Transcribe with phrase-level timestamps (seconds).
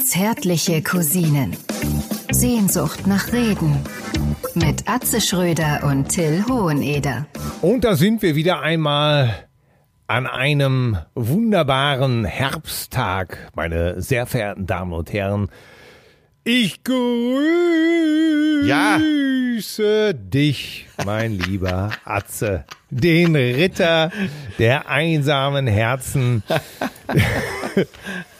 [0.00, 1.56] Zärtliche Cousinen.
[2.30, 3.76] Sehnsucht nach Reden.
[4.54, 7.26] Mit Atze Schröder und Till Hoheneder.
[7.62, 9.48] Und da sind wir wieder einmal
[10.06, 15.48] an einem wunderbaren Herbsttag, meine sehr verehrten Damen und Herren.
[16.44, 17.36] Ich grüße
[18.66, 18.98] Ja.
[20.12, 24.10] dich, mein lieber Atze, den Ritter
[24.58, 26.42] der einsamen Herzen,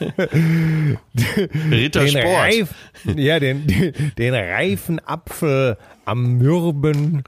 [0.01, 0.98] den,
[1.71, 2.25] Rittersport.
[2.25, 7.25] Reif, ja, den, den, den reifen Apfel am mürben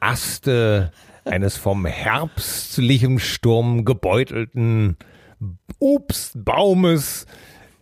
[0.00, 0.92] Aste
[1.24, 4.96] eines vom herbstlichem Sturm gebeutelten
[5.78, 7.26] Obstbaumes.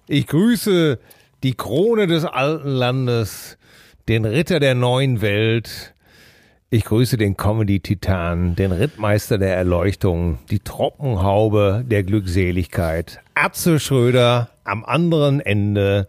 [0.09, 0.99] Ich grüße
[1.43, 3.59] die Krone des alten Landes,
[4.09, 5.95] den Ritter der neuen Welt.
[6.71, 13.21] Ich grüße den Comedy-Titan, den Rittmeister der Erleuchtung, die Trockenhaube der Glückseligkeit.
[13.35, 16.09] Atze Schröder am anderen Ende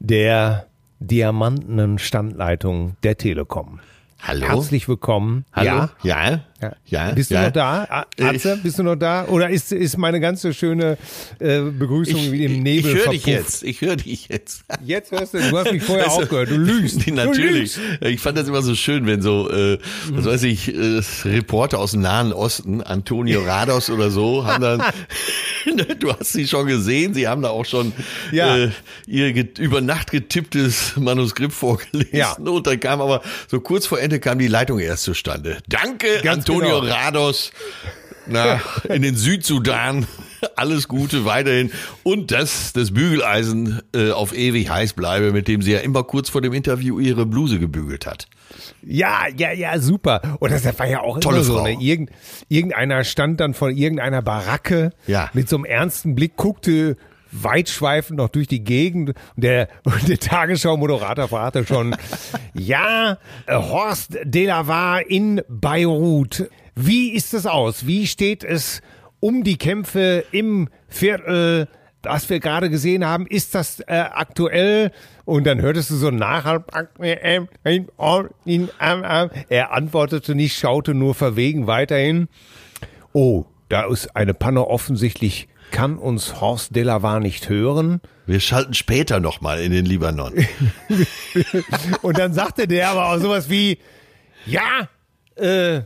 [0.00, 0.66] der
[0.98, 3.80] diamantenen Standleitung der Telekom.
[4.20, 4.46] Hallo?
[4.46, 5.44] Herzlich willkommen.
[5.52, 5.68] Hallo?
[5.68, 5.90] Ja.
[6.02, 6.40] Ja?
[6.60, 6.72] Ja.
[6.86, 7.12] Ja?
[7.12, 7.44] Bist du ja.
[7.44, 8.06] noch da?
[8.20, 9.26] Atze, bist du noch da?
[9.26, 10.98] Oder ist, ist meine ganze schöne
[11.38, 13.62] äh, Begrüßung wie im Nebel ich höre dich jetzt.
[13.62, 14.64] Ich höre dich jetzt.
[14.84, 16.50] Jetzt hörst du, du hast mich vorher Weißt du, auch gehört.
[16.50, 17.00] Du lügst.
[17.06, 17.76] Die, Du natürlich.
[17.76, 18.02] lügst.
[18.02, 19.78] Ich fand das immer so schön, wenn so, äh,
[20.10, 24.82] was weiß ich, äh, Reporter aus dem Nahen Osten, Antonio Rados oder so, haben dann,
[25.98, 27.92] du hast sie schon gesehen, sie haben da auch schon
[28.32, 28.56] Ja.
[28.56, 28.70] äh,
[29.06, 32.08] ihr über Nacht getipptes Manuskript vorgelesen.
[32.12, 32.32] Ja.
[32.34, 35.58] Und dann kam aber, so kurz vor Ende kam die Leitung erst zustande.
[35.68, 36.78] Danke, Ganz Antonio genau.
[36.78, 37.52] Rados.
[38.26, 40.06] Nach, in den Südsudan.
[40.56, 41.70] Alles Gute weiterhin.
[42.02, 46.30] Und dass das Bügeleisen äh, auf ewig heiß bleibe, mit dem sie ja immer kurz
[46.30, 48.26] vor dem Interview ihre Bluse gebügelt hat.
[48.82, 50.38] Ja, ja, ja, super.
[50.40, 51.54] Und das war ja auch Tolle immer so.
[51.58, 51.64] Frau.
[51.64, 51.76] Ne?
[51.80, 52.10] Irgend,
[52.48, 55.28] irgendeiner stand dann von irgendeiner Baracke Ja.
[55.34, 56.96] mit so einem ernsten Blick, guckte
[57.32, 61.96] weitschweifend noch durch die Gegend und der, und der Tagesschau-Moderator fragte schon,
[62.54, 67.86] ja, äh, Horst Delavar in Beirut, wie ist es aus?
[67.86, 68.80] Wie steht es
[69.20, 71.68] um die Kämpfe im Viertel,
[72.02, 73.26] das wir gerade gesehen haben?
[73.26, 74.92] Ist das äh, aktuell?
[75.24, 76.64] Und dann hörtest du so nachher,
[79.48, 82.28] er antwortete nicht, schaute nur verwegen weiterhin.
[83.12, 88.00] Oh, da ist eine Panne offensichtlich, kann uns Horst Delavar nicht hören.
[88.26, 90.34] Wir schalten später nochmal in den Libanon.
[92.02, 93.78] Und dann sagte der aber auch sowas wie,
[94.46, 94.88] ja,
[95.36, 95.82] äh,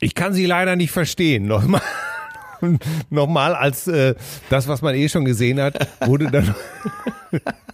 [0.00, 1.46] ich kann sie leider nicht verstehen.
[1.46, 1.82] Nochmal,
[3.10, 4.14] nochmal als äh,
[4.50, 6.54] das, was man eh schon gesehen hat, wurde dann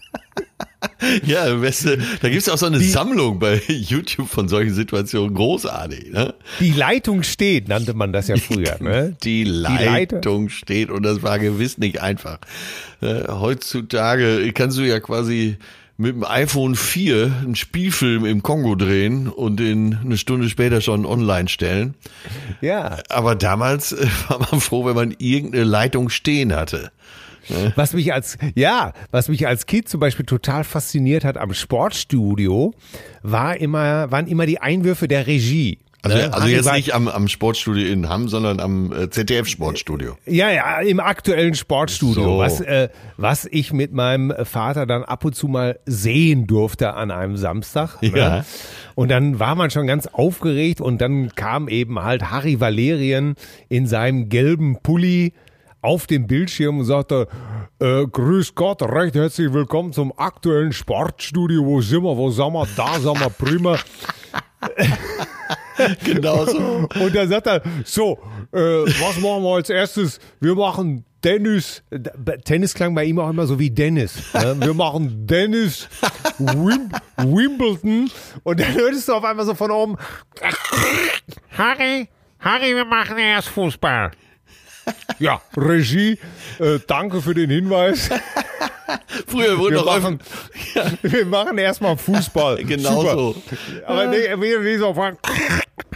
[1.24, 5.34] ja, du, da gibt's auch so eine Sammlung bei YouTube von solchen Situationen.
[5.34, 6.34] Großartig, ne?
[6.60, 8.76] die Leitung steht, nannte man das ja früher.
[8.80, 9.16] Ne?
[9.24, 12.38] Die Leitung steht und das war gewiss nicht einfach.
[13.00, 15.56] Äh, heutzutage kannst du ja quasi
[16.00, 21.04] mit dem iPhone 4 einen Spielfilm im Kongo drehen und den eine Stunde später schon
[21.04, 21.94] online stellen.
[22.60, 22.98] Ja.
[23.08, 26.92] Aber damals äh, war man froh, wenn man irgendeine Leitung stehen hatte.
[27.76, 32.74] Was mich als, ja, was mich als Kind zum Beispiel total fasziniert hat am Sportstudio,
[33.22, 35.78] war immer, waren immer die Einwürfe der Regie.
[36.02, 36.32] Also, Ne?
[36.32, 40.16] also jetzt nicht am, am Sportstudio in Hamm, sondern am äh, ZDF-Sportstudio.
[40.26, 42.38] Ja, ja, im aktuellen Sportstudio, So.
[42.38, 47.10] was, äh, was ich mit meinem Vater dann ab und zu mal sehen durfte an
[47.10, 48.00] einem Samstag.
[48.00, 48.16] Ne?
[48.16, 48.44] Ja.
[48.94, 53.34] Und dann war man schon ganz aufgeregt und dann kam eben halt Harry Valerien
[53.68, 55.32] in seinem gelben Pulli
[55.80, 57.28] auf dem Bildschirm und sagte,
[57.80, 61.64] äh, grüß Gott, recht herzlich willkommen zum aktuellen Sportstudio.
[61.64, 63.78] Wo sind wir, wo sind wir, da sind wir, prima.
[66.04, 66.88] Genau so.
[67.00, 68.18] Und dann sagt er, so,
[68.52, 70.18] äh, was machen wir als erstes?
[70.40, 71.84] Wir machen Dennis,
[72.44, 74.32] Tennis klang bei ihm auch immer so wie Dennis.
[74.34, 74.56] Ne?
[74.60, 75.88] Wir machen Dennis
[76.38, 78.10] Wim, Wimbledon
[78.42, 79.96] und dann hörtest du auf einmal so von oben,
[81.56, 82.08] Harry,
[82.40, 84.10] Harry, wir machen erst Fußball.
[85.18, 86.18] Ja, Regie,
[86.58, 88.08] äh, danke für den Hinweis.
[89.26, 90.20] Früher wurde Wir noch machen,
[91.02, 92.64] wir machen erstmal Fußball.
[92.64, 93.12] Genau Super.
[93.14, 93.42] so.
[93.86, 95.16] Aber nee, wie, wie so von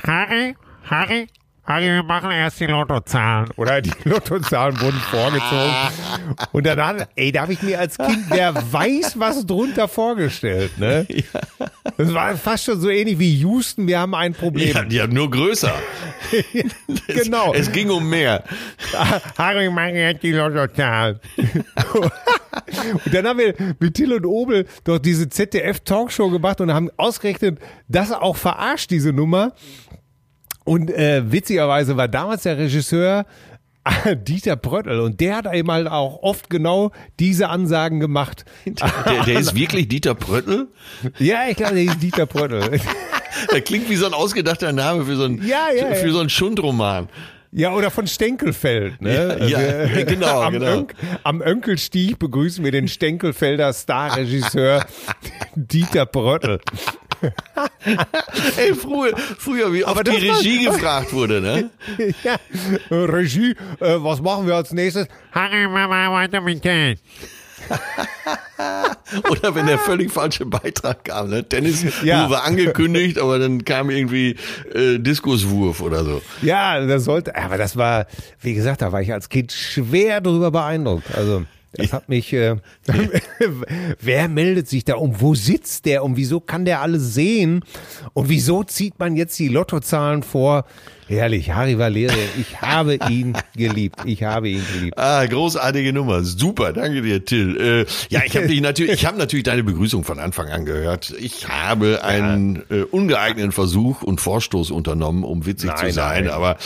[0.07, 1.27] Harry, Harry,
[1.65, 3.49] Harry, wir machen erst die Lottozahlen.
[3.57, 5.75] Oder die Lottozahlen wurden vorgezogen.
[6.51, 10.77] Und dann hat, ey, da habe ich mir als Kind, wer weiß, was drunter vorgestellt,
[10.79, 11.07] ne?
[11.97, 14.75] Das war fast schon so ähnlich wie Houston, wir haben ein Problem.
[14.75, 15.73] Ja, ja, nur größer.
[17.07, 17.53] Es, Genau.
[17.53, 18.43] Es ging um mehr.
[19.37, 21.21] Harry, wir machen jetzt die Lottozahlen.
[21.93, 27.59] Und dann haben wir mit Till und Obel doch diese ZDF-Talkshow gemacht und haben ausgerechnet,
[27.89, 29.53] das auch verarscht, diese Nummer.
[30.65, 33.27] Und äh, witzigerweise war damals der Regisseur
[34.15, 35.01] Dieter Bröttl.
[35.01, 38.45] Und der hat eben halt auch oft genau diese Ansagen gemacht.
[38.65, 40.69] Der, der ist wirklich Dieter Bröttl?
[41.19, 42.61] Ja, ich glaube, der ist Dieter Bröttl.
[43.51, 46.13] Der klingt wie so ein ausgedachter Name für so ein, Ja, ja, für ja.
[46.13, 47.09] so einen Schundroman.
[47.51, 49.01] Ja, oder von Stenkelfeld.
[49.01, 49.39] Ne?
[49.41, 50.67] Ja, ja, Wir- genau, am, genau.
[50.67, 50.95] Önk,
[51.25, 54.85] am Önkelstieg begrüßen wir den Stenkelfelder Starregisseur
[55.57, 56.61] Dieter Bröttl.
[58.57, 61.71] Ey, früher, früher wie oft die das war- Regie gefragt wurde, ne?
[62.25, 62.37] ja.
[62.91, 65.07] Regie, äh, was machen wir als nächstes?
[69.31, 71.47] Oder wenn der völlig falsche Beitrag kam, ne?
[71.49, 72.29] Tennis Ja.
[72.31, 74.37] war angekündigt, aber dann kam irgendwie
[74.75, 76.23] äh, Diskuswurf oder so.
[76.43, 78.07] Ja, das sollte, aber das war,
[78.41, 81.15] wie gesagt, da war ich als Kind schwer drüber beeindruckt.
[81.15, 82.57] Also, das hat mich, äh,
[84.01, 85.21] wer meldet sich da um?
[85.21, 86.05] Wo sitzt der?
[86.05, 87.65] Und wieso kann der alles sehen?
[88.13, 90.67] Und wieso zieht man jetzt die Lottozahlen vor?
[91.09, 94.01] Herrlich, Harry Valerian, ich habe ihn geliebt.
[94.05, 94.99] Ich habe ihn geliebt.
[94.99, 96.25] Ah, großartige Nummer.
[96.25, 97.57] Super, danke dir, Till.
[97.59, 101.15] Äh, ja, ich habe dich natürlich, ich habe natürlich deine Begrüßung von Anfang an gehört.
[101.19, 106.35] Ich habe einen äh, ungeeigneten Versuch und Vorstoß unternommen, um witzig Nein, zu sein, nein.
[106.35, 106.57] aber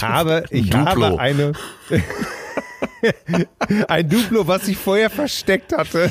[0.02, 0.86] habe, ich Duplo.
[0.86, 1.52] habe eine
[3.88, 6.10] ein Duplo, was ich vorher versteckt hatte.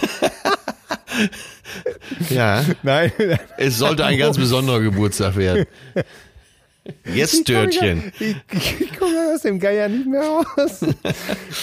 [2.29, 2.63] Ja.
[2.83, 3.11] Nein,
[3.57, 5.65] Es sollte ein ganz besonderer Geburtstag werden.
[7.13, 8.11] Jetzt, Törtchen.
[8.19, 10.81] Ich, ich, ich komme aus dem Geier nicht mehr raus.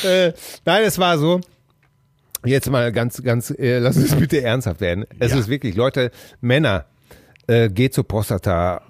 [0.04, 0.32] äh,
[0.64, 1.40] nein, es war so.
[2.46, 5.04] Jetzt mal ganz, ganz, äh, lass uns bitte ernsthaft werden.
[5.18, 5.38] Es Ja.
[5.38, 6.10] ist wirklich, Leute,
[6.40, 6.86] Männer,
[7.46, 8.82] äh, geht zur Prostata.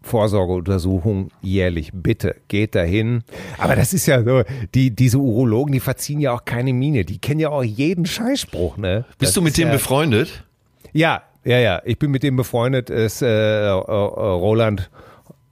[0.00, 1.90] Vorsorgeuntersuchung jährlich.
[1.92, 3.22] Bitte geht dahin.
[3.58, 4.42] Aber das ist ja so,
[4.74, 7.04] die, diese Urologen, die verziehen ja auch keine Miene.
[7.04, 9.04] Die kennen ja auch jeden Scheißspruch, ne?
[9.18, 10.44] Bist Das du mit dem ja, befreundet?
[10.92, 11.82] Ja, ja, ja.
[11.84, 13.26] Ich bin mit dem befreundet, ist äh,
[13.66, 14.90] äh, Roland.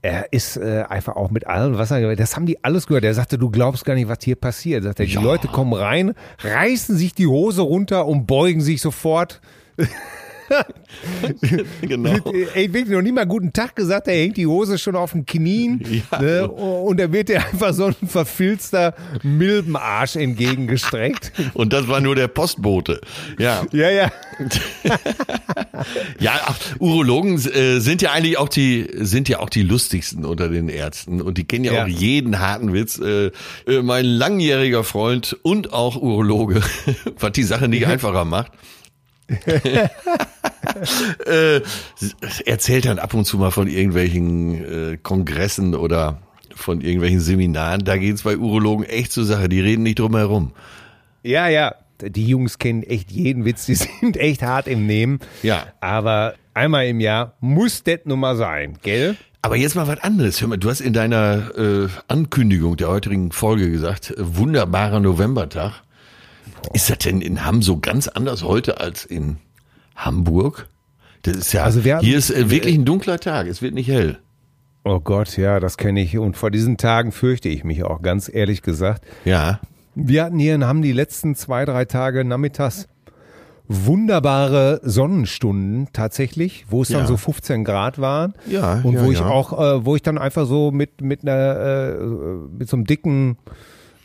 [0.06, 3.03] Er ist äh, einfach auch mit allem, was er, das haben die alles gehört.
[3.03, 4.85] Er sagte, du glaubst gar nicht, was hier passiert.
[4.85, 5.21] Sagt er, die Ja.
[5.21, 6.14] Leute kommen rein,
[6.45, 9.40] reißen sich die Hose runter und beugen sich sofort.
[11.83, 12.15] Genau.
[12.55, 15.26] Ey, wirklich noch nie mal guten Tag gesagt, er hängt die Hose schon auf den
[15.26, 16.21] Knien Ja.
[16.21, 16.49] ne?
[16.49, 21.33] und da wird dir einfach so ein verfilzter Milbenarsch entgegengestreckt.
[21.55, 23.00] Und das war nur der Postbote.
[23.38, 23.67] Ja.
[23.73, 24.12] ja, ja.
[26.19, 30.49] Ja, ach, Urologen äh, sind ja eigentlich auch die sind ja auch die lustigsten unter
[30.49, 31.85] den Ärzten und die kennen ja, Ja.
[31.85, 32.99] auch jeden harten Witz.
[32.99, 33.31] Äh,
[33.67, 36.61] äh, mein langjähriger Freund und auch Urologe,
[37.19, 38.53] was die Sache nicht einfacher macht.
[41.26, 41.61] äh,
[42.45, 46.21] erzählt dann ab und zu mal von irgendwelchen äh, Kongressen oder
[46.54, 47.85] von irgendwelchen Seminaren.
[47.85, 49.49] Da geht's bei Urologen echt zur Sache.
[49.49, 50.52] Die reden nicht drum herum.
[51.23, 51.75] Ja, ja.
[52.00, 55.21] Die Jungs kennen echt jeden Witz, die sind echt hart im Nehmen.
[55.42, 55.66] Ja.
[55.80, 59.16] Aber einmal im Jahr muss das nun mal sein, gell?
[59.42, 60.40] Aber jetzt mal was anderes.
[60.40, 65.83] Hör mal, du hast in deiner äh, Ankündigung der heutigen Folge gesagt, äh, wunderbarer Novembertag.
[66.73, 69.37] Ist das denn in Hamm so ganz anders heute als in
[69.94, 70.68] Hamburg?
[71.23, 73.46] Das ist ja, Also hatten- hier ist äh, wirklich ein dunkler Tag.
[73.46, 74.18] Es wird nicht hell.
[74.85, 76.16] Oh Gott, ja, das kenne ich.
[76.18, 79.04] Und vor diesen Tagen fürchte ich mich auch, ganz ehrlich gesagt.
[79.25, 79.61] Ja.
[79.96, 82.87] Wir hatten hier in Hamm die letzten zwei, drei Tage nachmittags
[83.68, 86.99] wunderbare Sonnenstunden tatsächlich, wo es Ja.
[86.99, 88.35] dann so 15 Grad waren.
[88.49, 89.26] Ja, Und ja, wo ich ja.
[89.26, 92.04] auch, äh, wo ich dann einfach so mit, mit einer, äh,
[92.58, 93.38] mit so einem dicken,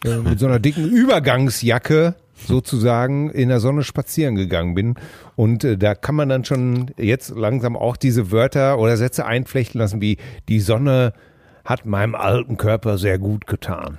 [0.03, 2.15] äh, mit so einer dicken Übergangsjacke
[2.48, 4.95] sozusagen in der Sonne spazieren gegangen bin.
[5.36, 9.79] Und äh, da kann man dann schon jetzt langsam auch diese Wörter oder Sätze einflechten
[9.79, 10.17] lassen, wie
[10.50, 11.13] die Sonne
[11.65, 13.95] hat meinem alten Körper sehr gut getan.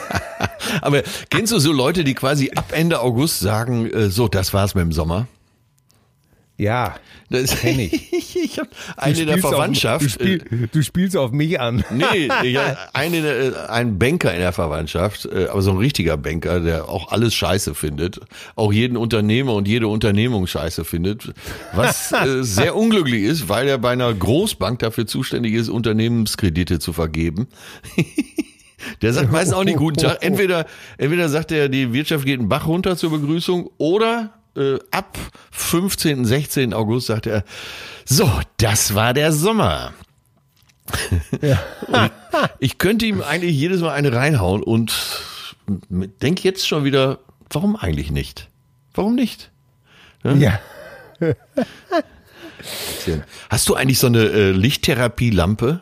[0.82, 4.74] Aber kennst du so Leute, die quasi ab Ende August sagen, äh, so, das war's
[4.74, 5.26] mit dem Sommer?
[6.60, 6.96] Ja,
[7.30, 8.12] Das kenn ich.
[8.36, 10.04] ich habe Du eine der Verwandtschaft.
[10.04, 11.82] Auf, du, spiel, du spielst auf mich an.
[11.90, 16.60] Nee, ja, eine, der- ein Banker in der Verwandtschaft, äh, aber so ein richtiger Banker,
[16.60, 18.20] der auch alles scheiße findet,
[18.56, 21.32] auch jeden Unternehmer und jede Unternehmung scheiße findet,
[21.72, 26.92] was äh, sehr unglücklich ist, weil er bei einer Großbank dafür zuständig ist, Unternehmenskredite zu
[26.92, 27.48] vergeben.
[29.02, 30.18] Der sagt meistens auch nicht guten Tag.
[30.22, 30.66] Entweder,
[30.98, 35.16] entweder sagt er, die Wirtschaft geht einen Bach runter zur Begrüßung oder äh, ab
[35.50, 36.74] 15., 16.
[36.74, 37.44] August sagt er,
[38.04, 39.92] so, das war der Sommer.
[42.58, 44.92] Ich könnte ihm eigentlich jedes Mal eine reinhauen und
[45.68, 47.18] denke jetzt schon wieder,
[47.50, 48.48] warum eigentlich nicht?
[48.94, 49.50] Warum nicht?
[50.24, 50.58] Ja.
[53.48, 55.80] Hast du eigentlich so eine äh, Lichttherapielampe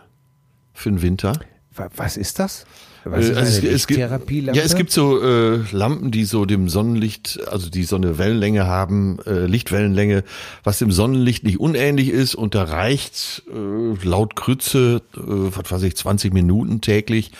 [0.74, 1.38] für den Winter?
[1.74, 2.66] Wa- Was ist das?
[3.10, 6.24] Was Äh, ist also eine es, es gibt, ja, es gibt so äh, Lampen, die
[6.24, 10.24] so dem Sonnenlicht, also die so eine Wellenlänge haben, äh, Lichtwellenlänge,
[10.64, 15.82] was dem Sonnenlicht nicht unähnlich ist und da reicht äh, laut Krütze, äh, was weiß
[15.82, 17.32] ich, 20 Minuten täglich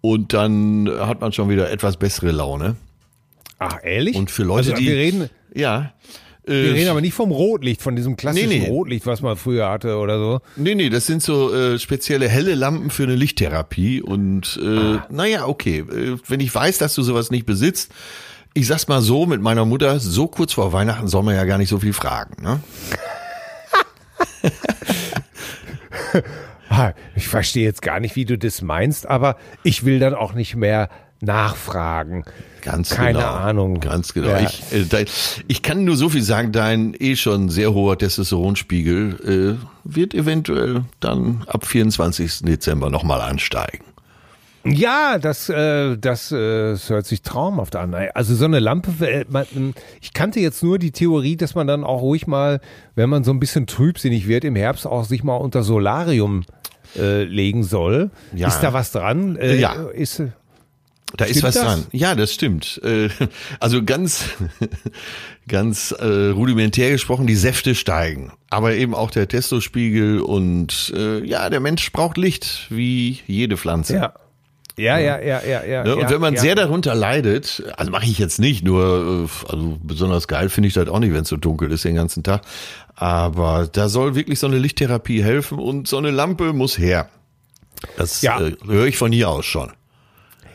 [0.00, 2.76] und dann hat man schon wieder etwas bessere Laune.
[3.58, 4.16] Ach, ehrlich?
[4.16, 5.92] Und für Leute, also, die Wir reden, ja,
[6.48, 8.68] wir reden aber nicht vom Rotlicht, von diesem klassischen Nee, nee.
[8.68, 10.40] Rotlicht, was man früher hatte oder so.
[10.56, 14.02] Nee, nee, das sind so äh, spezielle helle Lampen für eine Lichttherapie.
[14.02, 17.92] Und äh, naja, okay, äh, wenn ich weiß, dass du sowas nicht besitzt,
[18.54, 21.58] ich sag's mal so, mit meiner Mutter, so kurz vor Weihnachten soll man ja gar
[21.58, 22.42] nicht so viel fragen.
[22.42, 22.60] Ne?
[27.16, 30.54] Ich verstehe jetzt gar nicht, wie du das meinst, aber ich will dann auch nicht
[30.54, 30.88] mehr
[31.20, 32.24] nachfragen.
[32.62, 33.32] Ganz Keine genau.
[33.32, 33.80] Ahnung.
[33.80, 34.28] Ganz genau.
[34.28, 34.40] Ja.
[34.40, 35.06] Ich, äh, dein,
[35.46, 40.84] ich kann nur so viel sagen, dein eh schon sehr hoher Testosteronspiegel äh, wird eventuell
[41.00, 42.40] dann ab 24.
[42.42, 43.84] Dezember nochmal ansteigen.
[44.64, 47.94] Ja, das, äh, das, äh, das hört sich traumhaft an.
[48.14, 49.24] Also so eine Lampe, äh,
[50.00, 52.60] ich kannte jetzt nur die Theorie, dass man dann auch ruhig mal,
[52.94, 56.44] wenn man so ein bisschen trübsinnig wird, im Herbst auch sich mal unter Solarium
[56.96, 58.10] äh, legen soll.
[58.34, 58.48] Ja.
[58.48, 59.36] Ist da was dran?
[59.36, 59.74] Äh, Ja.
[59.92, 60.22] Ist,
[61.16, 61.64] Da ist Stimmt was das?
[61.64, 61.86] dran.
[61.92, 62.80] Ja, das stimmt.
[62.84, 63.08] Äh,
[63.60, 64.24] Also ganz,
[65.48, 68.32] ganz äh, rudimentär gesprochen, die Säfte steigen.
[68.50, 73.94] Aber eben auch der Testospiegel und äh, ja, der Mensch braucht Licht, wie jede Pflanze.
[73.94, 74.12] ja.
[74.76, 75.82] Ja, ja, ja, ja, ja.
[75.82, 75.96] Ne?
[75.96, 76.40] Und ja, wenn man ja.
[76.40, 80.86] sehr darunter leidet, also mache ich jetzt nicht, nur also besonders geil finde ich das
[80.88, 82.42] auch nicht, wenn es so dunkel ist den ganzen Tag.
[82.94, 87.08] Aber da soll wirklich so eine Lichttherapie helfen und so eine Lampe muss her.
[87.96, 88.40] Das Ja.
[88.40, 89.72] äh, höre ich von hier aus schon.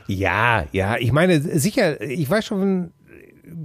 [0.07, 2.91] Ja, ja, ich meine, sicher, ich weiß schon,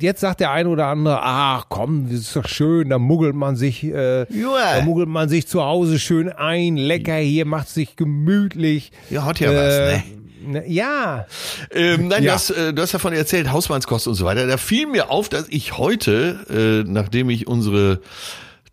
[0.01, 3.57] jetzt sagt der eine oder andere, ach komm, das ist doch schön, da muggelt man
[3.57, 4.77] sich, äh, Ja.
[4.79, 8.93] da muggelt man sich zu Hause schön ein, lecker hier, macht sich gemütlich.
[9.11, 10.03] Ja, hat ja was, ne?
[10.47, 10.65] ne?
[10.69, 11.27] Ja,
[11.73, 12.31] Ähm, nein, Ja.
[12.31, 14.47] du, hast, äh, du hast davon erzählt, Hausmannskost und so weiter.
[14.47, 18.01] Da fiel mir auf, dass ich heute, äh, nachdem ich unsere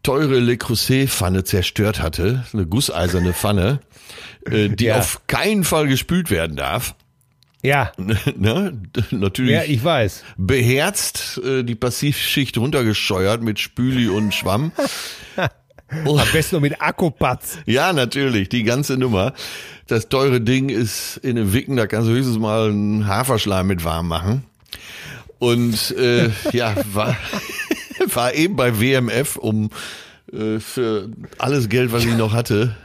[0.03, 3.79] teure Le Creuset-Pfanne zerstört hatte, eine gusseiserne Pfanne,
[4.45, 4.99] äh, die Ja.
[4.99, 6.93] auf keinen Fall gespült werden darf,
[7.65, 8.81] ja, ne?
[9.11, 10.23] natürlich ja, ich weiß.
[10.37, 14.71] beherzt äh, die Passivschicht runtergescheuert mit Spüli und Schwamm.
[16.05, 17.57] Oh, Am besten noch mit Akkupatz.
[17.65, 19.33] ja, natürlich, die ganze Nummer.
[19.87, 23.83] Das teure Ding ist in den Wicken, da kannst du höchstens mal einen Haferschleim mit
[23.83, 24.43] warm machen.
[25.39, 27.15] Und äh, ja, war,
[28.13, 29.69] war eben bei WMF, um
[30.31, 32.75] äh, für alles Geld, was ich noch hatte,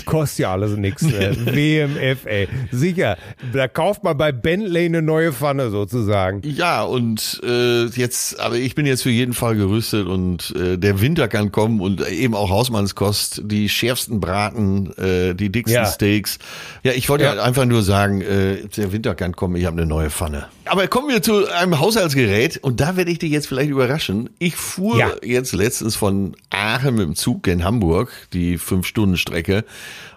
[0.04, 1.02] Kostet ja alles nichts.
[1.02, 1.36] Ne?
[1.46, 2.48] WMF, ey.
[2.70, 3.16] Sicher,
[3.52, 6.40] da kauft man bei Bentley eine neue Pfanne sozusagen.
[6.44, 11.00] Ja, und äh, jetzt, aber ich bin jetzt für jeden Fall gerüstet und äh, der
[11.00, 15.86] Winter kann kommen und eben auch Hausmannskost, die schärfsten Braten, äh, die dicksten Ja.
[15.86, 16.38] Steaks.
[16.82, 17.30] Ja, ich wollte Ja.
[17.30, 20.46] halt einfach nur sagen, äh, der Winter kann kommen, ich habe eine neue Pfanne.
[20.64, 24.30] Aber kommen wir zu einem Haushaltsgerät und da werde ich dich jetzt vielleicht überraschen.
[24.38, 25.10] Ich fuhr Ja.
[25.24, 29.64] jetzt letztens von Aachen mit dem Zug in Hamburg, die Fünf-Stunden-Strecke,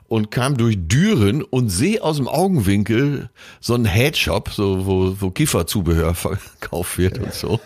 [0.07, 5.31] und kam durch Düren und sehe aus dem Augenwinkel so einen Headshop, so wo, wo
[5.31, 7.59] Kifferzubehör verkauft wird und so.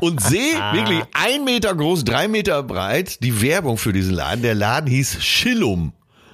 [0.00, 4.42] Und sehe wirklich ein Meter groß, drei Meter breit die Werbung für diesen Laden.
[4.42, 5.92] Der Laden hieß Schillum.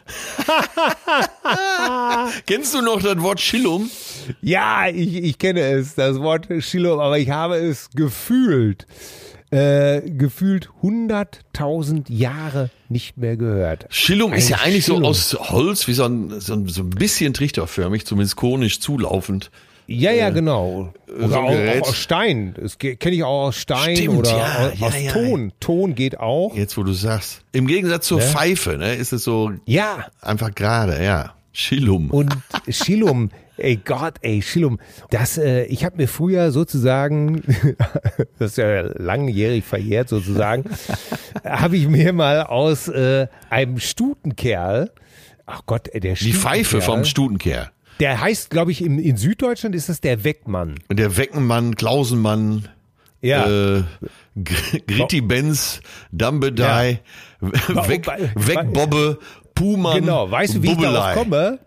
[2.47, 3.91] Kennst du noch das Wort Schillum?
[4.43, 8.87] Ja, ich, ich kenne es, das Wort Schillum, aber ich habe es gefühlt.
[9.51, 13.87] äh, gefühlt 100.000 Jahre nicht mehr gehört.
[13.89, 15.05] Schillum ist Ein ja eigentlich Schillum.
[15.05, 19.51] so aus Holz, wie so ein, so ein, so ein bisschen trichterförmig, zumindest konisch zulaufend.
[19.91, 20.93] Ja, ja, genau.
[21.07, 22.55] so Oder auch, auch aus Stein.
[22.61, 25.13] Das kenne ich auch aus Stein Stimmt, oder ja, aus, ja, ja.
[25.13, 25.53] Ton.
[25.61, 26.55] Ton geht auch.
[26.55, 27.43] Jetzt, wo du sagst.
[27.53, 31.35] Im Gegensatz zur Pfeife, ne, ist es so Ja, einfach gerade, ja.
[31.53, 32.11] Schillum.
[32.11, 32.37] und
[32.69, 34.79] Schillum, ey Gott, ey Schillum,
[35.11, 37.43] das, äh, ich habe mir früher sozusagen,
[38.39, 40.65] das ist ja langjährig verjährt sozusagen,
[41.45, 44.93] habe ich mir mal aus äh, einem Stutenkerl,
[45.47, 47.73] ach Gott, ey, der die Pfeife vom Stutenkehr.
[48.01, 50.77] Der heißt, glaube ich, in, in Süddeutschland ist das der Weckmann.
[50.91, 52.69] Der Weckenmann, Klausenmann,
[53.21, 53.47] Ja.
[53.47, 53.83] äh,
[54.37, 55.81] Gr- Gritti Benz,
[56.13, 57.01] Dambedei,
[57.41, 59.19] Weg, Wobei- Wegbobbe,
[59.55, 60.93] Puhmann, Genau, weißt du, wie ich Bubbelei.
[60.93, 61.59] darauf komme?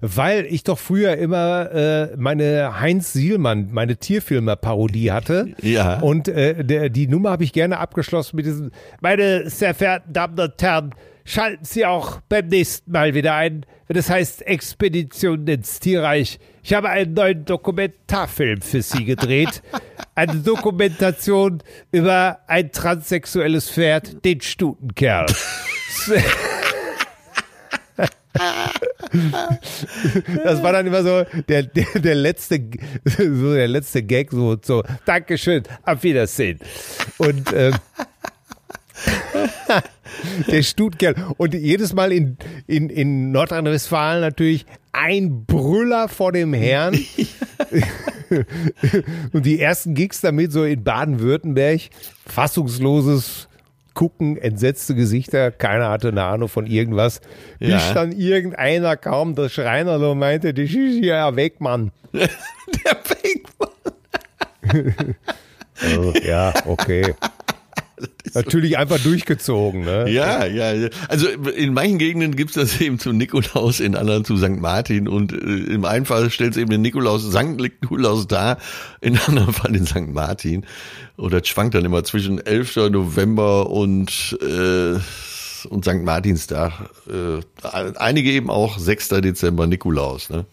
[0.00, 5.52] Weil ich doch früher immer äh, meine Heinz Sielmann, meine Tierfilmer-Parodie hatte.
[5.60, 5.98] Ja.
[5.98, 10.38] Und äh, der, die Nummer habe ich gerne abgeschlossen mit diesem, meine sehr verehrten Damen
[10.38, 15.80] und Herren, schalten Sie auch beim nächsten Mal wieder ein, wenn es heißt Expedition ins
[15.80, 16.38] Tierreich.
[16.62, 19.62] Ich habe einen neuen Dokumentarfilm für Sie gedreht.
[20.14, 25.26] Eine Dokumentation über ein transsexuelles Pferd, den Stutenkerl.
[30.44, 32.60] Das war dann immer so der, der, der letzte,
[33.04, 36.60] so der letzte Gag, so, so, Dankeschön, auf Wiedersehen.
[37.18, 37.74] Und, ähm,
[40.50, 41.14] der Stutkerl.
[41.36, 46.94] Und jedes Mal in, in, in Nordrhein-Westfalen natürlich ein Brüller vor dem Herrn.
[49.32, 51.82] Und die ersten Gigs damit so in Baden-Württemberg,
[52.26, 53.48] fassungsloses
[53.94, 57.20] Gucken, entsetzte Gesichter, keiner hatte eine Ahnung von irgendwas,
[57.60, 57.94] bis Ja.
[57.94, 61.92] dann irgendeiner kam, der Schreiner so meinte, das ist ja weg, Mann.
[62.12, 62.28] Der
[63.08, 65.14] Weckmann.
[65.80, 67.14] Also, ja, okay.
[68.34, 70.10] Natürlich einfach durchgezogen, ne?
[70.10, 70.72] Ja, ja.
[70.72, 70.88] ja.
[71.08, 74.60] Also in manchen Gegenden gibt's das eben zum Nikolaus, in anderen zu St.
[74.60, 77.56] Martin und äh, im einen Fall stellt eben den Nikolaus, St.
[77.56, 78.58] Nikolaus dar,
[79.00, 80.12] in anderen Fall den St.
[80.12, 80.66] Martin.
[81.16, 82.76] Oder das schwankt dann immer zwischen 11.
[82.90, 84.98] November und, äh,
[85.68, 86.02] und St.
[86.02, 86.72] Martinstag.
[87.08, 87.40] Äh,
[87.96, 89.08] einige eben auch 6.
[89.08, 90.30] Dezember Nikolaus.
[90.30, 90.44] Ne?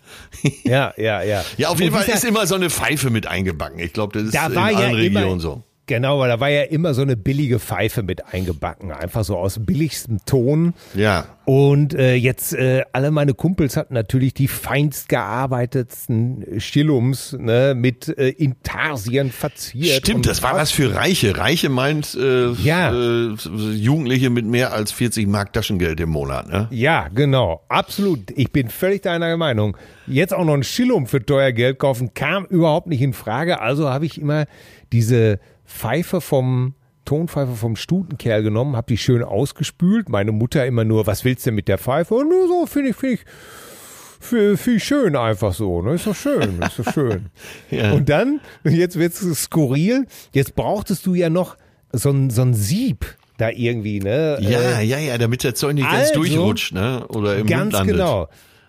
[0.63, 1.43] Ja, ja, ja.
[1.57, 3.79] Ja, auf jeden Fall ist immer so eine Pfeife mit eingebacken.
[3.79, 5.63] Ich glaube, das ist Da in war ja allen Regionen so.
[5.91, 9.59] Genau, weil da war ja immer so eine billige Pfeife mit eingebacken, einfach so aus
[9.59, 10.73] billigstem Ton.
[10.95, 11.25] Ja.
[11.43, 18.07] Und äh, jetzt äh, alle meine Kumpels hatten natürlich die feinst gearbeiteten Stillums ne, mit
[18.17, 19.97] äh, Intarsien verziert.
[20.05, 21.37] Stimmt, das war was für Reiche.
[21.37, 22.93] Reiche meint äh, Ja.
[22.93, 23.33] äh,
[23.73, 26.47] Jugendliche mit mehr als 40 Mark Taschengeld im Monat.
[26.47, 26.67] Ne?
[26.71, 28.31] Ja, genau, absolut.
[28.37, 29.75] Ich bin völlig deiner Meinung.
[30.07, 33.59] Jetzt auch noch ein Schillum für teuer Geld kaufen, kam überhaupt nicht in Frage.
[33.59, 34.45] Also habe ich immer
[34.93, 35.39] diese
[35.71, 40.09] Pfeife vom Tonpfeife vom Stutenkerl genommen, habe die schön ausgespült.
[40.09, 42.13] Meine Mutter immer nur, was willst du denn mit der Pfeife?
[42.13, 45.81] Und nur so, finde ich, finde ich, ich schön einfach so.
[45.81, 45.95] Ne?
[45.95, 47.25] Ist doch schön, ist doch schön.
[47.71, 47.93] Ja.
[47.93, 51.57] Und dann, jetzt wird's skurril, jetzt brauchtest du ja noch
[51.91, 53.05] so ein, so ein Sieb
[53.37, 54.37] da irgendwie, ne?
[54.39, 57.05] Ja, ja, ja, damit der Zeug nicht ganz also- durchrutscht, ne?
[57.07, 57.95] Oder im Mund Ganz landet.
[57.95, 58.27] genau.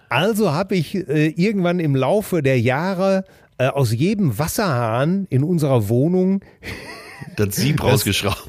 [0.08, 3.24] Also habe ich äh, irgendwann im Laufe der Jahre
[3.58, 6.40] äh, aus jedem Wasserhahn in unserer Wohnung
[7.36, 8.48] Das Sieb rausgeschraubt.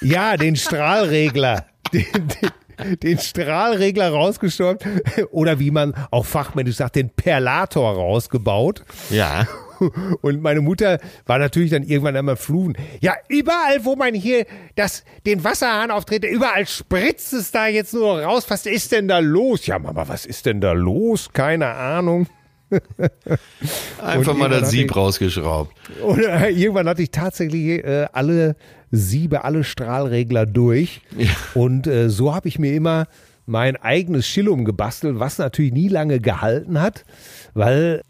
[0.00, 7.10] ja den Strahlregler, den, den, den Strahlregler rausgestorben oder wie man auch fachmännisch sagt, den
[7.10, 8.84] Perlator rausgebaut.
[9.10, 9.46] Ja.
[10.20, 12.76] Und meine Mutter war natürlich dann irgendwann einmal fluchen.
[13.00, 14.44] Ja, überall, wo man hier
[14.76, 18.44] das, den Wasserhahn auftritt, überall spritzt es da jetzt nur raus.
[18.48, 19.66] Was ist denn da los?
[19.66, 21.30] Ja, Mama, was ist denn da los?
[21.32, 22.26] Keine Ahnung.
[24.02, 25.74] Einfach mal das Sieb hatte rausgeschraubt.
[26.02, 28.56] Und äh, irgendwann hatte ich tatsächlich äh, alle
[28.90, 31.00] Siebe, alle Strahlregler durch.
[31.16, 31.30] Ja.
[31.54, 33.06] Und äh, so habe ich mir immer
[33.46, 37.04] mein eigenes Schillum gebastelt, was natürlich nie lange gehalten hat,
[37.54, 38.02] weil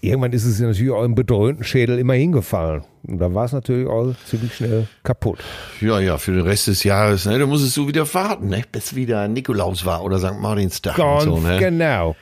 [0.00, 2.82] irgendwann ist es ja natürlich auch im bedröhnten Schädel immer hingefallen.
[3.06, 5.38] Und da war es natürlich auch ziemlich schnell kaputt.
[5.80, 7.38] Ja, ja, für den Rest des Jahres, ne?
[7.38, 8.62] Da musstest du wieder warten, ne?
[8.70, 10.40] Bis wieder Nikolaus war oder St.
[10.40, 11.58] Martinstag Ganz und so, ne?
[11.58, 12.16] genau.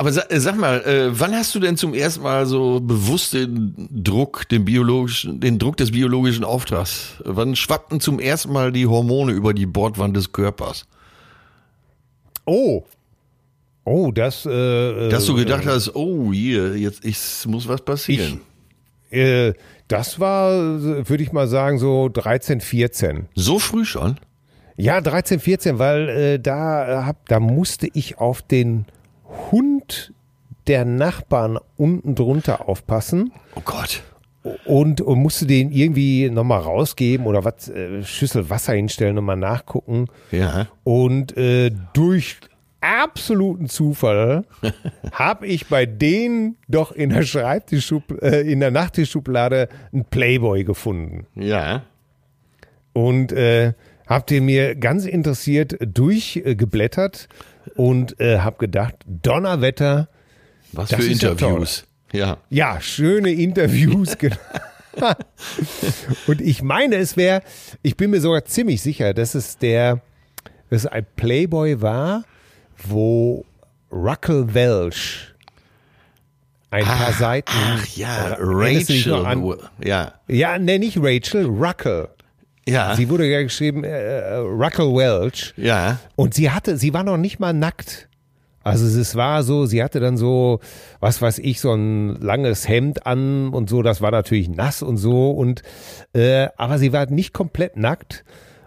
[0.00, 3.74] Aber sa sag mal, äh, wann hast du denn zum ersten Mal so bewusst den
[3.90, 7.16] Druck, den biologischen, den Druck des biologischen Auftrags?
[7.22, 10.86] Wann schwappten zum ersten Mal die Hormone über die Bordwand des Körpers?
[12.46, 12.84] Oh.
[13.84, 14.46] Oh, das.
[14.46, 18.40] Äh, Dass du gedacht hast, oh, hier, jetzt ich, muss was passieren.
[19.10, 19.52] äh,
[19.88, 23.28] das war, würde ich mal sagen, so 13, 14.
[23.34, 24.16] so früh schon?
[24.78, 28.86] Ja, 13, 14, weil äh, da, äh, hab, da musste ich auf den
[29.50, 30.12] Hund
[30.66, 33.32] der Nachbarn unten drunter aufpassen.
[33.54, 34.02] Oh Gott.
[34.64, 39.36] und, und musste den irgendwie nochmal rausgeben oder was, äh, Schüssel Wasser hinstellen und mal
[39.36, 40.06] nachgucken.
[40.30, 40.68] Ja.
[40.84, 42.38] Und äh, durch
[42.80, 44.44] absoluten Zufall
[45.12, 51.26] habe ich bei denen doch in der Schreibtischschub, äh, in der Nachttischschublade einen Playboy gefunden.
[51.34, 51.82] Ja.
[52.92, 53.74] Und äh,
[54.06, 57.28] hab den mir ganz interessiert durchgeblättert
[57.76, 60.08] und äh, hab gedacht, Donnerwetter,
[60.72, 61.84] Was für Interviews.
[62.12, 62.38] Ja.
[62.50, 64.18] ja, schöne Interviews.
[64.18, 64.36] genau.
[66.26, 67.42] und ich meine, es wäre,
[67.82, 70.00] ich bin mir sogar ziemlich sicher, dass es der,
[70.70, 72.24] dass es ein Playboy war,
[72.84, 73.44] wo
[73.92, 75.28] Ruckel Welch
[76.70, 77.50] ein paar Seiten.
[77.52, 79.26] Ach ja, Rachel.
[79.26, 80.14] an- Ja.
[80.28, 82.08] Ja, ne, nicht Rachel, Ruckel.
[82.70, 82.94] Ja.
[82.94, 85.52] Sie wurde ja geschrieben, äh, Ruckel Welch.
[85.56, 85.98] ja.
[86.16, 88.08] Und sie hatte, sie war noch nicht mal nackt.
[88.62, 90.60] Also es war so, sie hatte dann so,
[91.00, 94.98] was weiß ich, so ein langes Hemd an und so, das war natürlich nass und
[94.98, 95.62] so und
[96.12, 98.22] äh, aber sie war nicht komplett nackt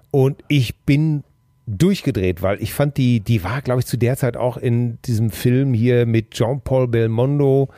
[0.09, 1.23] und ich bin
[1.67, 5.29] durchgedreht, weil ich fand die, die war, glaube ich, zu der Zeit auch in diesem
[5.29, 7.69] Film hier mit Jean-Paul Belmondo.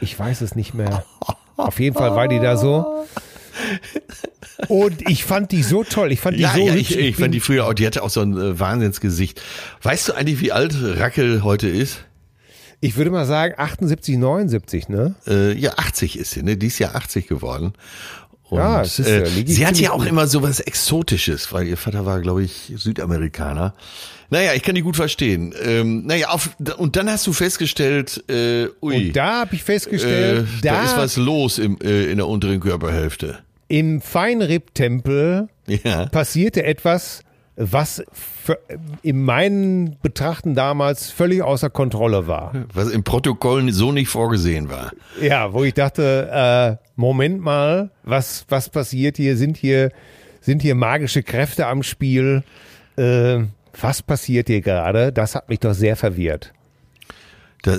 [0.00, 1.04] Ich weiß es nicht mehr.
[1.56, 3.04] Auf jeden Fall war die da so.
[4.68, 6.12] Und ich fand die so toll.
[6.12, 8.02] Ich fand die Ja, so ja, ich, ich bin- fand die früher auch, die hatte
[8.02, 9.40] auch so ein äh, Wahnsinnsgesicht.
[9.82, 12.04] Weißt du eigentlich, wie alt Rackel heute ist?
[12.80, 15.14] Ich würde mal sagen 78, 79, ne?
[15.26, 16.56] Äh, ja, 80 ist sie, ne?
[16.56, 17.72] Die ist ja 80 geworden.
[18.50, 20.06] Und, Ja, ist, äh, äh, ich sie hat ja auch gut.
[20.08, 23.74] immer so was Exotisches, weil ihr Vater war, glaube ich, Südamerikaner.
[24.30, 25.54] Naja, ich kann die gut verstehen.
[25.64, 29.64] Ähm, naja, auf, und dann hast du festgestellt, äh, ui, Und da habe ich äh,
[29.64, 33.38] festgestellt, da, da, ist was los im, äh, in der unteren Körperhälfte.
[33.68, 36.06] Im Feinripp-Tempel Ja.
[36.06, 37.20] passierte etwas,
[37.56, 38.58] was für,
[39.02, 42.52] in meinen Betrachten damals völlig außer Kontrolle war.
[42.72, 44.90] Was im Protokoll so nicht vorgesehen war.
[45.20, 46.30] Ja, wo ich dachte,
[46.80, 49.36] äh, Moment mal, was, was passiert hier?
[49.36, 49.90] Sind hier,
[50.40, 52.42] sind hier magische Kräfte am Spiel?
[52.96, 53.44] Äh,
[53.80, 55.12] was passiert hier gerade?
[55.12, 56.52] Das hat mich doch sehr verwirrt.
[57.62, 57.78] Das,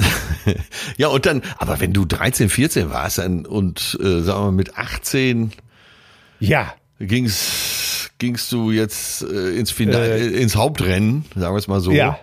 [0.98, 4.52] ja, und dann, aber wenn du 13, 14 warst dann, und äh, sagen wir mal
[4.52, 5.52] mit 18
[6.48, 11.82] Ja, ging's, gingst du jetzt äh, ins, Finale, äh, ins Hauptrennen, sagen wir es mal
[11.82, 11.92] so.
[11.92, 12.20] Ja.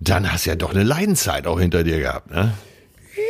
[0.00, 2.52] Dann hast du ja doch eine Leidenszeit auch hinter dir gehabt, ne?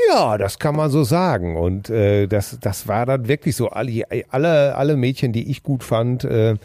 [0.09, 1.57] Ja, das kann man so sagen.
[1.57, 3.69] Und äh, das, das war dann wirklich so.
[3.69, 6.57] Alle, alle, alle Mädchen, die ich gut fand, äh,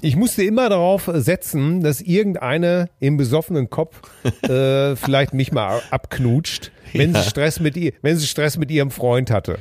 [0.00, 4.00] ich musste immer darauf setzen, dass irgendeine im besoffenen Kopf
[4.42, 8.90] äh, vielleicht mich mal abknutscht, wenn sie Stress mit ihr, wenn sie Stress mit ihrem
[8.90, 9.58] Freund hatte.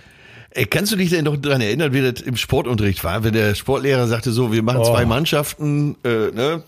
[0.53, 3.55] Ey, kannst du dich denn noch daran erinnern, wie das im Sportunterricht war, wenn der
[3.55, 4.91] Sportlehrer sagte so, wir machen Oh.
[4.91, 6.63] zwei Mannschaften, äh, ne,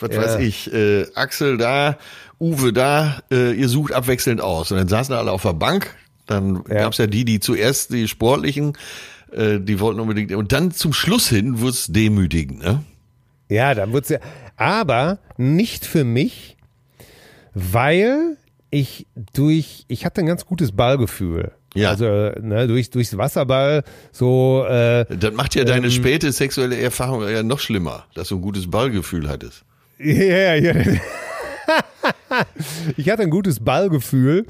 [0.00, 0.20] was Ja.
[0.20, 1.98] weiß ich, äh, Axel da,
[2.40, 4.72] Uwe da, äh, ihr sucht abwechselnd aus.
[4.72, 5.94] Und dann saßen alle auf der Bank,
[6.26, 6.80] dann Ja.
[6.82, 8.72] gab's ja die, die zuerst die Sportlichen,
[9.30, 12.82] äh, die wollten unbedingt, und dann zum Schluss hin wurde es demütigend, ne?
[13.48, 14.18] Ja, dann wird's ja.
[14.56, 16.56] Aber nicht für mich,
[17.54, 18.36] weil
[18.70, 21.52] ich durch, ich hatte ein ganz gutes Ballgefühl.
[21.74, 21.90] Ja.
[21.90, 22.04] Also
[22.40, 25.92] ne, durch, durchs Wasserball so äh, Das macht ja deine Ähm.
[25.92, 29.64] späte sexuelle Erfahrung ja noch schlimmer, dass du ein gutes Ballgefühl hattest.
[29.98, 30.74] Ja, ja.
[32.96, 34.46] ich hatte ein gutes Ballgefühl.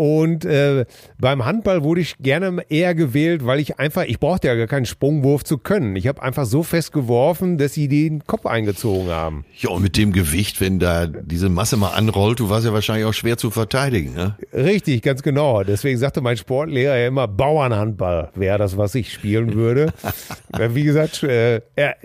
[0.00, 0.86] Und äh,
[1.18, 4.86] beim Handball wurde ich gerne eher gewählt, weil ich einfach, ich brauchte ja gar keinen
[4.86, 5.94] Sprungwurf zu können.
[5.94, 9.44] Ich habe einfach so fest geworfen, dass sie den Kopf eingezogen haben.
[9.58, 13.04] Ja, und mit dem Gewicht, wenn da diese Masse mal anrollt, du warst ja wahrscheinlich
[13.04, 14.36] auch schwer zu verteidigen, ne?
[14.54, 15.64] Richtig, ganz genau.
[15.64, 19.92] Deswegen sagte mein Sportlehrer ja immer, Bauernhandball wäre das, was ich spielen würde.
[20.48, 21.96] Weil, Wie gesagt, äh, er,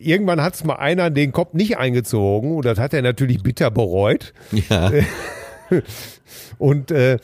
[0.00, 3.72] irgendwann hat es mal einer den Kopf nicht eingezogen und das hat er natürlich bitter
[3.72, 4.34] bereut.
[4.52, 4.92] Ja.
[6.58, 7.18] Und, äh,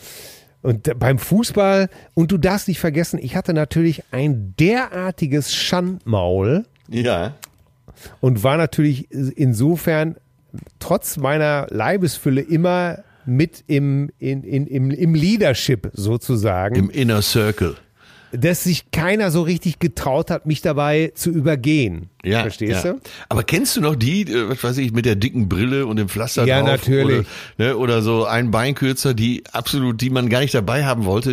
[0.63, 7.35] und beim Fußball, und du darfst nicht vergessen, ich hatte natürlich ein derartiges Schandmaul Ja.
[8.21, 10.17] und war natürlich insofern
[10.79, 17.77] trotz meiner Leibesfülle immer mit im, in, in, im, im Leadership sozusagen, Im Inner Circle.
[18.33, 22.11] Dass sich keiner so richtig getraut hat, mich dabei zu übergehen.
[22.25, 22.43] Ja.
[22.43, 22.95] Verstehst ja.
[22.95, 23.01] du?
[23.29, 26.09] Aber kennst du noch die, äh, was weiß ich, mit der dicken Brille und dem
[26.09, 26.69] Pflaster Ja, drauf?
[26.69, 27.27] natürlich.
[27.59, 31.31] Oder, ne, oder so ein Beinkürzer, die absolut, die man gar nicht dabei haben wollte,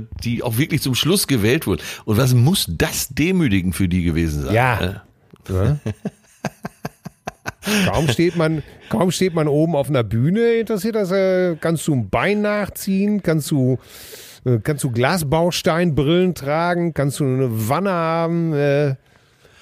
[0.00, 1.82] äh, die auch wirklich zum Schluss gewählt wurde.
[2.04, 4.54] Und was muss das demütigend für die gewesen sein?
[4.54, 5.02] Ja.
[5.48, 5.80] ne?
[5.84, 5.92] Ja.
[7.86, 11.94] kaum steht man, kaum steht man oben auf einer Bühne, interessiert das, äh, kannst du
[11.94, 13.78] ein Bein nachziehen, kannst du,
[14.62, 18.94] kannst du Glasbausteinbrillen tragen, kannst du eine Wanne haben, äh,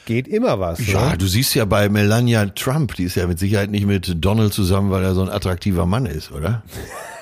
[0.06, 0.86] geht immer was.
[0.86, 1.18] Ja, Ne?
[1.18, 4.90] du siehst ja bei Melania Trump, die ist ja mit Sicherheit nicht mit Donald zusammen,
[4.90, 6.62] weil er so ein attraktiver Mann ist, oder?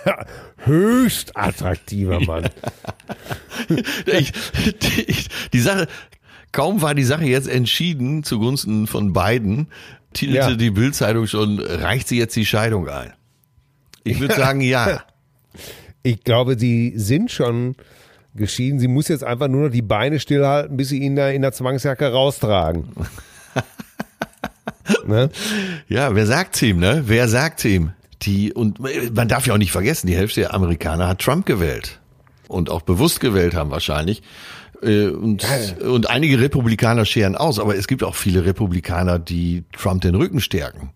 [0.65, 2.49] Höchst attraktiver Mann.
[4.07, 4.33] ich,
[4.81, 5.17] die,
[5.53, 5.87] die Sache,
[6.53, 9.69] kaum war die Sache jetzt entschieden zugunsten von beiden,
[10.13, 10.55] titelte Ja.
[10.57, 13.13] die Bildzeitung schon, reicht sie jetzt die Scheidung ein?
[14.05, 15.03] Ich würde sagen, ja.
[16.03, 17.77] Ich glaube, sie sind schon
[18.35, 18.79] geschieden.
[18.81, 21.53] Sie muss jetzt einfach nur noch die Beine stillhalten, bis sie ihn da in der
[21.53, 22.89] Zwangsjacke raustragen.
[25.07, 25.31] ne?
[25.89, 27.03] Ja, wer sagt's ihm, ne?
[27.07, 27.93] Wer sagt's ihm?
[28.23, 28.79] Die, und
[29.15, 31.99] man darf ja auch nicht vergessen, die Hälfte der Amerikaner hat Trump gewählt.
[32.49, 34.23] Und auch bewusst gewählt haben wahrscheinlich.
[34.83, 35.45] Äh, Und,
[35.83, 40.41] und einige Republikaner scheren aus, aber es gibt auch viele Republikaner, die Trump den Rücken
[40.41, 40.91] stärken.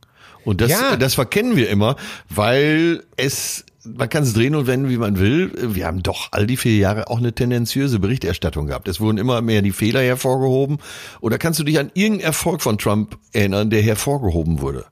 [0.45, 0.97] Und das, Ja.
[0.97, 1.97] das verkennen wir immer,
[2.29, 5.53] weil es, man kann es drehen und wenden, wie man will.
[5.57, 8.88] Wir haben doch all die vier Jahre auch eine tendenziöse Berichterstattung gehabt.
[8.88, 10.79] Es wurden immer mehr die Fehler hervorgehoben.
[11.20, 14.87] Oder kannst du dich an irgendeinen Erfolg von Trump erinnern, der hervorgehoben wurde?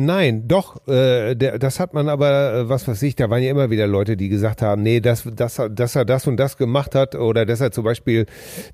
[0.00, 3.50] Nein, doch, äh, der, das hat man aber, äh, was weiß ich, da waren ja
[3.50, 6.94] immer wieder Leute, die gesagt haben, nee, dass, dass, dass er das und das gemacht
[6.94, 8.26] hat oder dass er zum Beispiel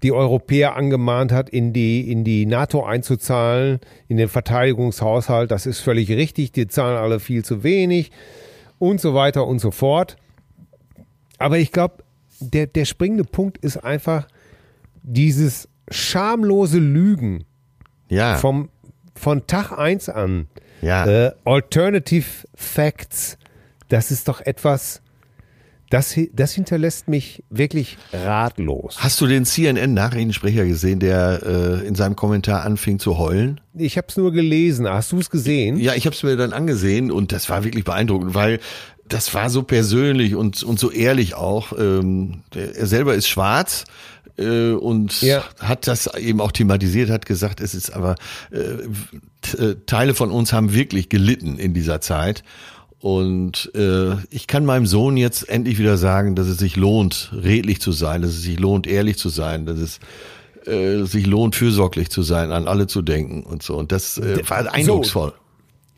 [0.02, 5.80] die Europäer angemahnt hat, in die, in die NATO einzuzahlen, in den Verteidigungshaushalt, das ist
[5.80, 8.10] völlig richtig, die zahlen alle viel zu wenig
[8.88, 10.16] und so weiter und so fort.
[11.38, 12.05] Aber ich glaube,
[12.40, 14.29] der, der springende Punkt ist einfach
[15.03, 17.44] dieses schamlose Lügen
[18.09, 18.37] Ja.
[18.37, 18.68] vom,
[19.14, 20.49] von Tag eins an.
[20.81, 21.07] Ja.
[21.07, 23.38] Äh, Alternative Facts,
[23.88, 25.01] das ist doch etwas,
[25.90, 28.97] das, das hinterlässt mich wirklich ratlos.
[28.99, 31.42] Hast du den CNN-Nachrichtensprecher gesehen, der
[31.83, 33.61] äh, in seinem Kommentar anfing zu heulen?
[33.75, 34.88] Ich habe es nur gelesen.
[34.88, 35.77] Hast du es gesehen?
[35.79, 38.61] Ja, ich habe es mir dann angesehen und das war wirklich beeindruckend, weil
[39.09, 41.73] das war so persönlich und, und so ehrlich auch.
[41.79, 43.85] Ähm, er selber ist schwarz
[44.38, 45.44] äh, und Ja.
[45.61, 48.14] hat das eben auch thematisiert, hat gesagt, es ist aber
[48.51, 52.42] äh, äh, Teile von uns haben wirklich gelitten in dieser Zeit.
[53.04, 57.78] Und äh, ich kann meinem Sohn jetzt endlich wieder sagen, dass es sich lohnt, redlich
[57.78, 60.00] zu sein, dass es sich lohnt, ehrlich zu sein, dass es
[60.66, 63.76] äh, sich lohnt, fürsorglich zu sein, an alle zu denken und so.
[63.76, 65.34] Und das äh, war eindrucksvoll.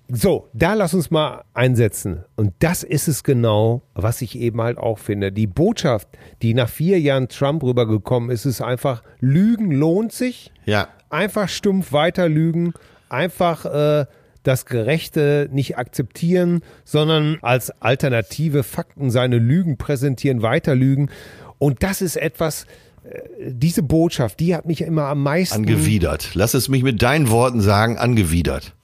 [0.08, 2.24] So, da lass uns mal einsetzen.
[2.34, 5.30] Und das ist es genau, was ich eben halt auch finde.
[5.30, 6.08] Die Botschaft,
[6.42, 10.50] die nach vier Jahren Trump rübergekommen ist, ist einfach, Lügen lohnt sich.
[10.64, 10.88] Ja.
[11.08, 12.74] Einfach stumpf weiter lügen.
[13.08, 14.06] Einfach äh,
[14.46, 21.10] das Gerechte nicht akzeptieren, sondern als alternative Fakten seine Lügen präsentieren, weiter lügen.
[21.58, 22.64] Und das ist etwas,
[23.04, 25.56] äh, diese Botschaft, die hat mich immer am meisten...
[25.56, 26.30] Angewidert.
[26.34, 28.74] Lass es mich mit deinen Worten sagen, angewidert.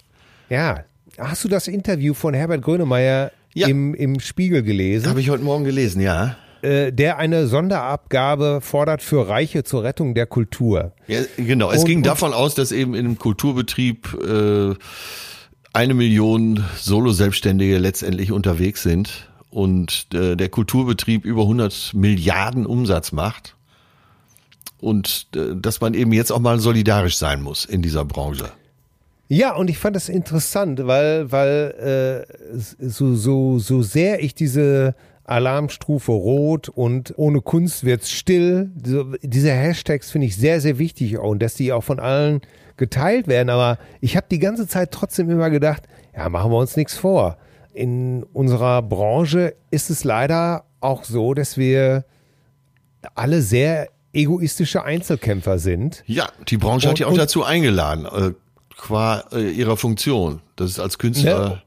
[0.48, 0.84] Ja.
[1.18, 3.68] Hast du das Interview von Herbert Grönemeyer Ja.
[3.68, 6.36] im, im Spiegel gelesen, Habe ich heute Morgen gelesen, ja.
[6.62, 10.92] äh, der eine Sonderabgabe fordert für Reiche zur Rettung der Kultur?
[11.06, 11.70] ja genau.
[11.70, 14.74] Es Und- ging davon aus, dass eben in einem Kulturbetrieb äh,
[15.72, 23.56] eine Million Solo-Selbstständige letztendlich unterwegs sind und äh, der Kulturbetrieb über 100 Milliarden Umsatz macht
[24.80, 28.50] und äh, dass man eben jetzt auch mal solidarisch sein muss in dieser Branche.
[29.28, 32.56] Ja, und ich fand das interessant, weil, weil äh,
[32.86, 38.70] so, so, so sehr ich diese Alarmstufe rot und ohne Kunst wird's still,
[39.22, 42.42] diese Hashtags finde ich sehr, sehr wichtig und dass die auch von allen
[42.82, 43.48] geteilt werden.
[43.48, 45.84] Aber ich habe die ganze Zeit trotzdem immer gedacht,
[46.16, 47.36] ja, machen wir uns nichts vor.
[47.72, 52.04] In unserer Branche ist es leider auch so, dass wir
[53.14, 56.02] alle sehr egoistische Einzelkämpfer sind.
[56.06, 58.32] Ja, die Branche hat Und- ja auch dazu eingeladen, äh,
[58.76, 60.40] qua äh, ihrer Funktion.
[60.56, 61.62] Das ist als Künstler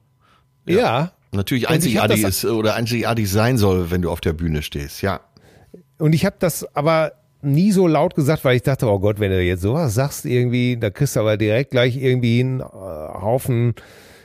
[0.67, 1.11] Ja.
[1.31, 4.61] natürlich Und ich hab einzigartig ist oder einzigartig sein soll, wenn du auf der Bühne
[4.61, 5.01] stehst.
[5.01, 5.21] Ja.
[5.97, 7.13] Und ich habe das aber
[7.45, 10.77] nie so laut gesagt, weil ich dachte, oh Gott, wenn du jetzt sowas sagst, irgendwie,
[10.77, 13.75] da kriegst du aber direkt gleich irgendwie einen äh, Haufen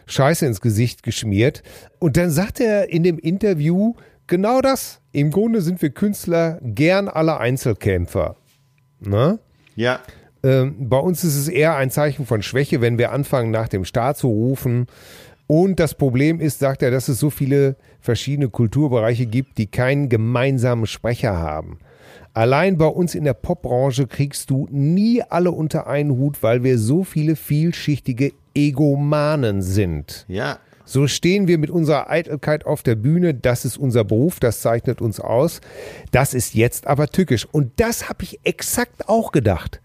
[0.07, 1.63] Scheiße ins Gesicht geschmiert.
[1.99, 3.95] Und dann sagt er in dem Interview
[4.27, 5.01] genau das.
[5.13, 8.37] Im Grunde sind wir Künstler gern alle Einzelkämpfer.
[9.01, 9.39] Ne?
[9.77, 10.01] Ja.
[10.43, 13.85] Ähm, bei uns ist es eher ein Zeichen von Schwäche, wenn wir anfangen, nach dem
[13.85, 14.87] Staat zu rufen.
[15.47, 20.09] Und das Problem ist, sagt er, dass es so viele verschiedene Kulturbereiche gibt, die keinen
[20.09, 21.79] gemeinsamen Sprecher haben.
[22.33, 26.79] Allein bei uns in der Popbranche kriegst du nie alle unter einen Hut, weil wir
[26.79, 30.25] so viele vielschichtige Egomanen sind.
[30.29, 30.59] Ja.
[30.85, 33.35] So stehen wir mit unserer Eitelkeit auf der Bühne.
[33.35, 35.61] Das ist unser Beruf, das zeichnet uns aus.
[36.11, 37.47] Das ist jetzt aber tückisch.
[37.51, 39.81] Und das habe ich exakt auch gedacht.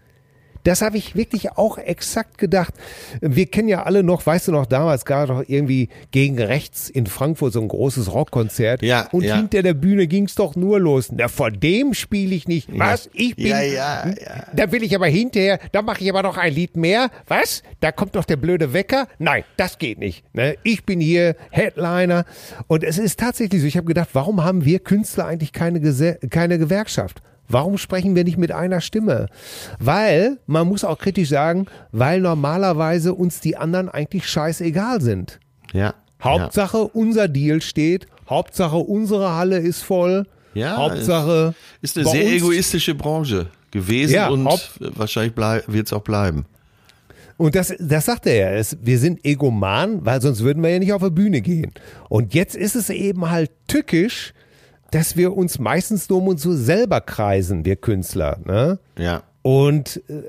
[0.66, 2.74] Das habe ich wirklich auch exakt gedacht.
[3.20, 6.90] Wir kennen ja alle noch, weißt du noch, damals gab es doch irgendwie gegen rechts
[6.90, 8.82] in Frankfurt so ein großes Rockkonzert.
[8.82, 9.36] Ja, Und ja.
[9.36, 11.12] hinter der Bühne ging es doch nur los.
[11.12, 12.68] Na, vor dem spiele ich nicht.
[12.76, 13.08] Was?
[13.12, 13.46] Ich bin.
[13.46, 14.46] Ja, ja, ja.
[14.56, 17.10] Da will ich aber hinterher, da mache ich aber noch ein Lied mehr.
[17.28, 17.62] Was?
[17.78, 19.06] Da kommt doch der blöde Wecker?
[19.20, 20.24] Nein, das geht nicht.
[20.34, 20.56] Ne?
[20.64, 22.24] Ich bin hier Headliner.
[22.66, 26.18] Und es ist tatsächlich so, ich habe gedacht, warum haben wir Künstler eigentlich keine, Gese
[26.28, 27.22] keine Gewerkschaft?
[27.48, 29.26] Warum sprechen wir nicht mit einer Stimme?
[29.78, 35.40] Weil, man muss auch kritisch sagen, weil normalerweise uns die anderen eigentlich scheißegal sind.
[35.72, 35.94] Ja.
[36.22, 38.06] Hauptsache, unser Deal steht.
[38.28, 40.26] Hauptsache, unsere Halle ist voll.
[40.54, 41.54] Ja, Hauptsache.
[41.82, 44.46] Ist eine sehr egoistische Branche gewesen Ja, und
[44.78, 46.46] wahrscheinlich wird es auch bleiben.
[47.36, 48.50] Und das, das sagt er ja.
[48.52, 51.72] Es, wir sind egoman, weil sonst würden wir ja nicht auf die Bühne gehen.
[52.08, 54.32] Und jetzt ist es eben halt tückisch,
[54.90, 58.38] dass wir uns meistens nur um uns so selber kreisen, wir Künstler.
[58.44, 58.78] Ne?
[58.98, 59.22] Ja.
[59.42, 60.22] Und äh,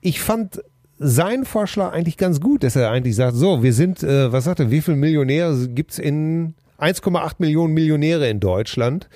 [0.00, 0.62] ich fand
[0.98, 4.60] seinen Vorschlag eigentlich ganz gut, dass er eigentlich sagt, so, wir sind, äh, was sagt
[4.60, 9.08] er, wie viele Millionäre gibt's in 1,8 Millionen Millionäre in Deutschland?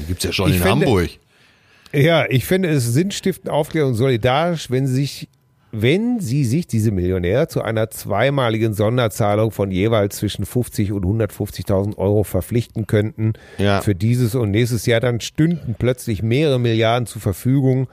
[0.00, 1.10] Die gibt's ja schon Ich in fände- Hamburg.
[1.92, 5.28] Ja, ich finde es sinnstiftend, aufklärend und solidarisch, wenn sich,
[5.82, 11.96] wenn sie sich, diese Millionäre, zu einer zweimaligen Sonderzahlung von jeweils zwischen 50 und 150.000
[11.98, 13.80] Euro verpflichten könnten Ja.
[13.82, 17.88] für dieses und nächstes Jahr, dann stünden plötzlich mehrere Milliarden zur Verfügung.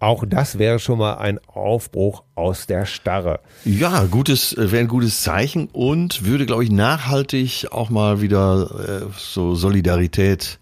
[0.00, 3.40] Auch das wäre schon mal ein Aufbruch aus der Starre.
[3.64, 9.02] Ja, gutes, äh, wäre ein gutes Zeichen und würde, glaube ich, nachhaltig auch mal wieder
[9.06, 10.60] äh, so Solidarität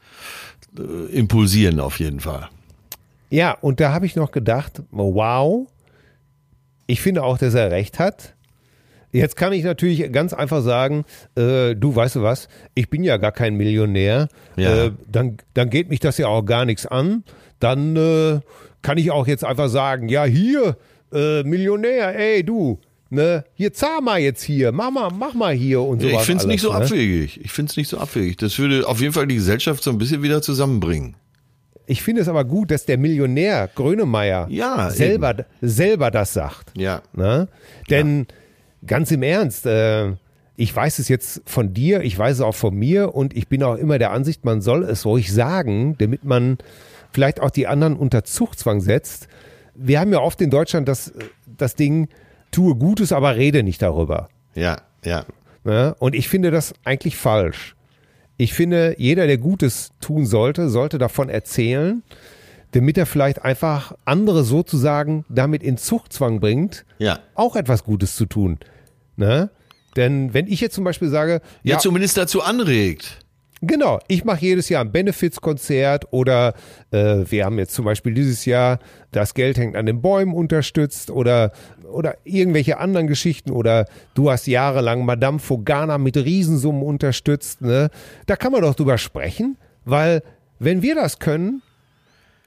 [0.79, 0.83] äh,
[1.15, 2.49] impulsieren auf jeden Fall.
[3.29, 5.67] Ja, und da habe ich noch gedacht, wow,
[6.87, 8.35] ich finde auch, dass er recht hat.
[9.13, 11.05] Jetzt kann ich natürlich ganz einfach sagen,
[11.37, 14.87] äh, du weißt du was, ich bin ja gar kein Millionär, Ja.
[14.87, 17.25] äh, dann, dann geht mich das ja auch gar nichts an.
[17.61, 18.41] Dann äh,
[18.83, 20.77] kann ich auch jetzt einfach sagen, ja hier,
[21.13, 25.81] äh, Millionär, ey du, ne, hier zahl mal jetzt hier, mach mal, mach mal hier
[25.81, 26.77] und so ich finde es nicht so ne?
[26.77, 27.41] abwegig.
[27.43, 28.37] Ich finde es nicht so abwegig.
[28.37, 31.15] Das würde auf jeden Fall die Gesellschaft so ein bisschen wieder zusammenbringen.
[31.87, 36.73] Ich finde es aber gut, dass der Millionär Grönemeyer Ja, selber, selber das sagt.
[36.77, 37.03] Ja.
[37.15, 37.49] Ne?
[37.89, 38.27] Denn
[38.87, 40.13] ganz im Ernst, äh,
[40.57, 43.63] ich weiß es jetzt von dir, ich weiß es auch von mir und ich bin
[43.63, 46.59] auch immer der Ansicht, man soll es ruhig sagen, damit man
[47.13, 49.29] vielleicht auch die anderen unter Zuchtzwang setzt.
[49.75, 51.13] Wir haben ja oft in Deutschland das,
[51.47, 52.09] das Ding,
[52.51, 54.29] tue Gutes, aber rede nicht darüber.
[54.55, 55.25] Ja, ja.
[55.63, 55.95] Ne?
[55.99, 57.76] Und ich finde das eigentlich falsch.
[58.37, 62.03] Ich finde, jeder, der Gutes tun sollte, sollte davon erzählen,
[62.73, 67.21] damit er vielleicht einfach andere sozusagen damit in Zuchtzwang bringt, Ja.
[67.35, 68.59] auch etwas Gutes zu tun.
[69.17, 69.51] Ne?
[69.97, 73.21] Denn wenn ich jetzt zum Beispiel sage, Ja, ja, zumindest dazu anregt.
[73.63, 76.53] Genau, ich mache jedes Jahr ein Benefizkonzert oder
[76.91, 78.79] äh, wir haben jetzt zum Beispiel dieses Jahr
[79.13, 81.53] das Geld hängt an den Bäumen unterstützt oder
[81.97, 87.63] oder irgendwelche anderen Geschichten oder du hast jahrelang Madame Fogana mit Riesensummen unterstützt.
[87.63, 87.91] Ne?
[88.27, 90.23] Da kann man doch drüber sprechen, weil
[90.59, 91.63] wenn wir das können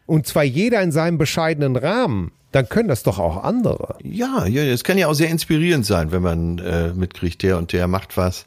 [0.06, 3.96] und zwar jeder in seinem bescheidenen Rahmen, dann können das doch auch andere.
[4.04, 7.74] Ja, ja, das kann ja auch sehr inspirierend sein, wenn man äh, mitkriegt, der und
[7.74, 8.46] der macht was.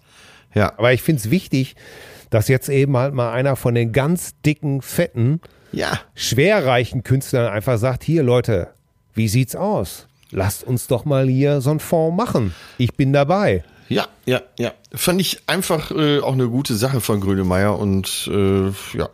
[0.55, 1.77] Ja, Aber ich finde es wichtig,
[2.31, 5.41] dass jetzt eben halt mal einer von den ganz dicken, fetten
[5.73, 8.69] ja, schwerreichen Künstlern einfach sagt, hier Leute,
[9.15, 10.09] wie sieht's aus?
[10.33, 12.55] Lasst uns doch mal hier so einen Fonds machen.
[12.79, 13.65] Ich bin dabei.
[13.89, 14.73] ja, ja, ja.
[14.95, 19.09] Fand ich einfach äh, auch eine gute Sache von Grönemeyer und äh, ja,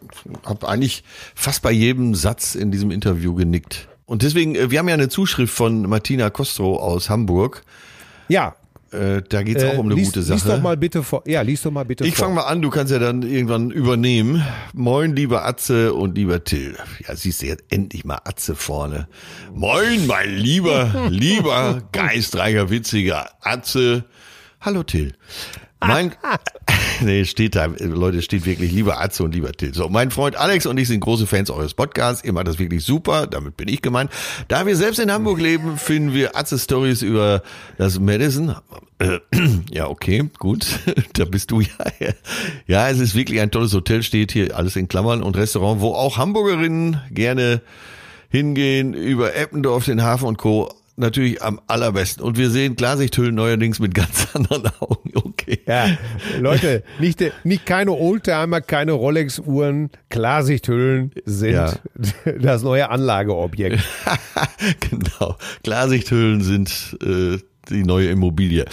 [0.45, 1.03] habe eigentlich
[1.35, 3.89] fast bei jedem Satz in diesem Interview genickt.
[4.07, 7.65] Und deswegen, äh, wir haben ja eine Zuschrift von Martina Kostro aus Hamburg.
[8.29, 8.55] Ja.
[8.91, 10.49] Äh, da geht's auch um eine lies, gute Lies Sache.
[10.57, 11.23] doch mal bitte vor.
[11.27, 12.25] Ja, lies doch mal bitte Ich vor.
[12.27, 14.43] fange mal an, du kannst ja dann irgendwann übernehmen.
[14.73, 16.77] Moin, lieber Atze und lieber Till.
[17.07, 19.07] Ja, siehst du jetzt endlich mal Atze vorne.
[19.55, 24.05] Moin, mein lieber, lieber, geistreicher, witziger Atze.
[24.61, 25.13] Hallo Till.
[25.81, 26.13] Mein,
[27.01, 29.75] nee, steht da, Leute, steht wirklich lieber Atze und lieber Till.
[29.75, 32.25] So, mein Freund Alex und ich sind große Fans eures Podcasts.
[32.25, 34.11] Ihr macht das wirklich super, damit bin ich gemeint.
[34.49, 37.43] Da wir selbst in Hamburg leben, finden wir Atze Stories über
[37.77, 38.57] das Madison.
[38.99, 39.21] Äh,
[39.71, 40.67] ja, okay, gut.
[41.13, 41.69] da bist du ja.
[42.67, 45.95] Ja, es ist wirklich ein tolles Hotel, steht hier alles in Klammern und Restaurant, wo
[45.95, 47.63] auch Hamburgerinnen gerne
[48.31, 50.71] hingehen, über Eppendorf, den Hafen und Co.
[50.99, 52.25] Natürlich am allerbesten.
[52.25, 55.13] Und wir sehen Klarsichthüllen neuerdings mit ganz anderen Augen.
[55.15, 55.61] Okay.
[55.65, 55.87] ja,
[56.41, 61.73] Leute, nicht, nicht keine Oldtimer, keine Rolex-Uhren, Klarsichthüllen sind Ja.
[62.41, 63.79] das neue Anlageobjekt.
[64.91, 65.37] genau.
[65.63, 67.39] Klarsichthüllen sind, äh,
[67.71, 68.65] die neue Immobilie.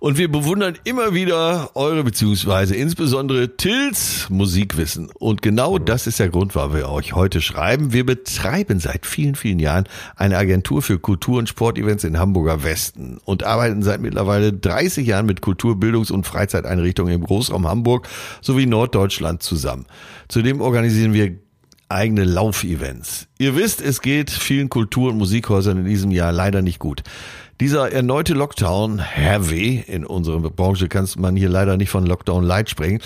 [0.00, 5.10] Und wir bewundern immer wieder eure beziehungsweise insbesondere Tils Musikwissen.
[5.18, 7.92] Und genau das ist der Grund, warum wir euch heute schreiben.
[7.92, 9.84] Wir betreiben seit vielen, vielen Jahren
[10.16, 15.26] eine Agentur für Kultur- und Sportevents in Hamburger Westen und arbeiten seit mittlerweile 30 Jahren
[15.26, 18.08] mit Kultur-, Bildungs- und Freizeiteinrichtungen im Großraum Hamburg
[18.40, 19.86] sowie Norddeutschland zusammen.
[20.28, 21.36] Zudem organisieren wir
[21.92, 23.28] eigene Laufevents.
[23.38, 27.02] Ihr wisst, es geht vielen Kultur- und Musikhäusern in diesem Jahr leider nicht gut.
[27.62, 32.68] Dieser erneute Lockdown, heavy, in unserer Branche kann man hier leider nicht von Lockdown Light
[32.68, 32.98] sprechen,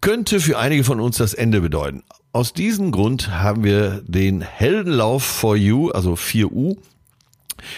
[0.00, 2.02] könnte für einige von uns das Ende bedeuten.
[2.32, 6.78] Aus diesem Grund haben wir den Heldenlauf for You, also 4U,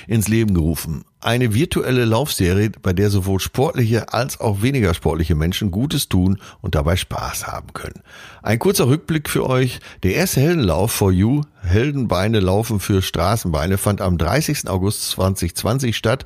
[0.06, 1.04] ins Leben gerufen.
[1.22, 6.74] Eine virtuelle Laufserie, bei der sowohl sportliche als auch weniger sportliche Menschen Gutes tun und
[6.74, 8.00] dabei Spaß haben können.
[8.42, 9.80] Ein kurzer Rückblick für euch.
[10.02, 14.70] Der erste Heldenlauf for You, Heldenbeine laufen für Straßenbeine, fand am 30.
[14.70, 16.24] August 2020 statt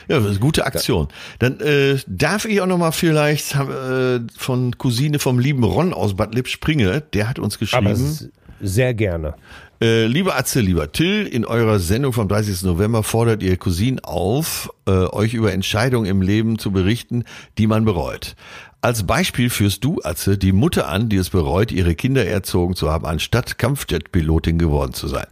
[0.08, 1.10] Ja, gute Aktion.
[1.38, 6.16] Dann äh, darf ich auch noch mal vielleicht äh, von Cousine vom lieben Ron aus
[6.16, 8.32] Bad Lipp Springe, der hat uns geschrieben.
[8.62, 9.36] Sehr gerne.
[9.82, 12.64] Äh, lieber Atze, lieber Till, in eurer Sendung vom 30.
[12.64, 17.24] November fordert ihr Cousin auf, äh, euch über Entscheidungen im Leben zu berichten,
[17.58, 18.36] die man bereut.
[18.82, 22.92] Als Beispiel führst du, Atze, die Mutter an, die es bereut, ihre Kinder erzogen zu
[22.92, 25.28] haben, anstatt Kampfjet-Pilotin geworden zu sein.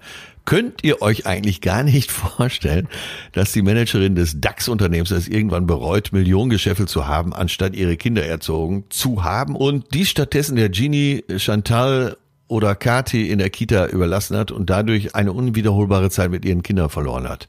[0.46, 2.88] Könnt ihr euch eigentlich gar nicht vorstellen,
[3.34, 8.86] dass die Managerin des DAX-Unternehmens es irgendwann bereut, Millionengeschäfte zu haben, anstatt ihre Kinder erzogen
[8.88, 12.16] zu haben und die stattdessen der Genie, Chantal
[12.48, 16.90] oder Kati in der Kita überlassen hat und dadurch eine unwiederholbare Zeit mit ihren Kindern
[16.90, 17.48] verloren hat?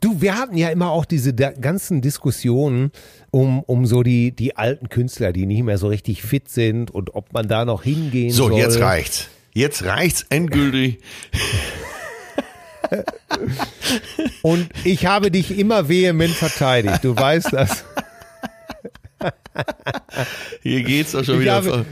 [0.01, 2.91] Du, wir hatten ja immer auch diese ganzen Diskussionen
[3.31, 7.15] um, um so die, die alten Künstler, die nicht mehr so richtig fit sind und
[7.15, 8.53] ob man da noch hingehen so, soll.
[8.53, 9.29] So, jetzt reicht's.
[9.53, 10.99] Jetzt reicht's endgültig.
[14.43, 17.03] Und ich habe dich immer vehement verteidigt.
[17.05, 17.85] Du weißt das.
[20.63, 21.55] Hier geht's doch schon Ich wieder.
[21.55, 21.87] habe,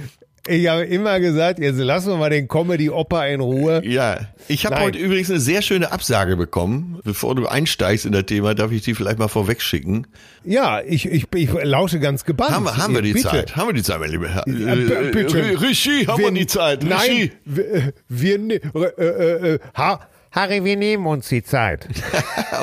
[0.47, 3.81] ich habe immer gesagt, jetzt lassen wir mal den Comedy-Opa in Ruhe.
[3.85, 4.85] Ja, ich habe Nein.
[4.85, 7.01] heute übrigens eine sehr schöne Absage bekommen.
[7.03, 10.07] Bevor du einsteigst in das Thema, darf ich die vielleicht mal vorwegschicken.
[10.45, 12.51] Ja, ich, ich, ich lausche ganz gebannt.
[12.51, 13.29] Haben, wir- haben wir die Bitte.
[13.31, 13.57] Zeit?
[13.57, 14.45] Haben wir die Zeit, mein lieber Herr?
[14.47, 15.41] Ja, b- bitte.
[15.41, 16.83] Äh, Regie, haben wir, die Zeit?
[16.83, 17.33] Nein, Regie.
[17.47, 18.51] wir, wir
[18.99, 20.01] äh, äh, äh, ha,
[20.35, 21.89] Harry, wir nehmen uns die Zeit.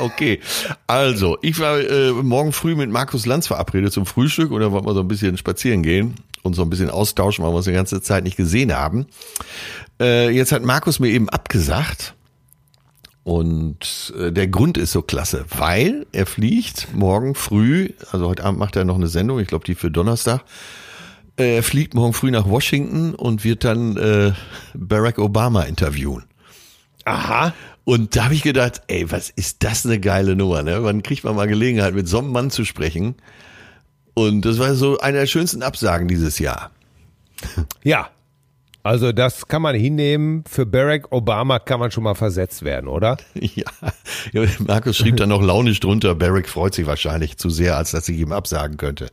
[0.00, 0.40] Okay,
[0.86, 4.86] also ich war äh, morgen früh mit Markus Lanz verabredet zum Frühstück und da wollten
[4.86, 7.72] wir so ein bisschen spazieren gehen und so ein bisschen austauschen, weil wir uns die
[7.72, 9.06] ganze Zeit nicht gesehen haben.
[10.00, 12.14] Äh, jetzt hat Markus mir eben abgesagt
[13.22, 18.58] und äh, der Grund ist so klasse, weil er fliegt morgen früh, also heute Abend
[18.58, 20.42] macht er noch eine Sendung, ich glaube die für Donnerstag.
[21.36, 24.32] Er fliegt morgen früh nach Washington und wird dann äh,
[24.74, 26.24] Barack Obama interviewen.
[27.04, 27.52] Aha.
[27.84, 30.84] Und da habe ich gedacht, ey, was ist das eine geile Nummer, ne?
[30.84, 33.16] Wann kriegt man mal Gelegenheit, mit so einem Mann zu sprechen?
[34.14, 36.70] Und das war so eine der schönsten Absagen dieses Jahr.
[37.82, 38.10] Ja.
[38.84, 40.42] Also das kann man hinnehmen.
[40.48, 43.16] Für Barack Obama kann man schon mal versetzt werden, oder?
[43.34, 43.64] Ja.
[44.32, 48.08] ja Markus schrieb dann noch launisch drunter, Barack freut sich wahrscheinlich zu sehr, als dass
[48.08, 49.08] ich ihm absagen könnte.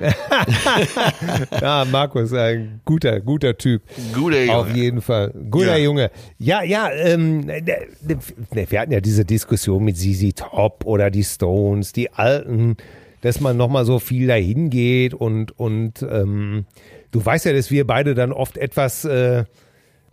[1.60, 3.82] Ja, Markus, ein guter, guter Typ.
[4.14, 4.56] Guter Junge.
[4.56, 5.32] Auf jeden Fall.
[5.50, 5.84] Guter Ja.
[5.84, 6.10] Junge.
[6.38, 11.24] Ja, ja, ähm, ne, ne, wir hatten ja diese Diskussion mit ZZ Top oder die
[11.24, 12.76] Stones, die Alten,
[13.22, 16.66] dass man nochmal so viel dahin geht und, und ähm,
[17.10, 19.44] du weißt ja, dass wir beide dann oft etwas äh,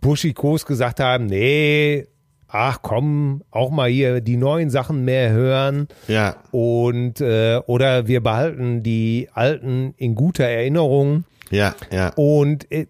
[0.00, 2.06] buschikos gesagt haben, nee,
[2.54, 5.88] ach komm, auch mal hier die neuen Sachen mehr hören.
[6.06, 6.36] Ja.
[6.52, 11.24] Und äh, oder wir behalten die alten in guter Erinnerung.
[11.50, 12.12] Ja, ja.
[12.14, 12.86] Und äh,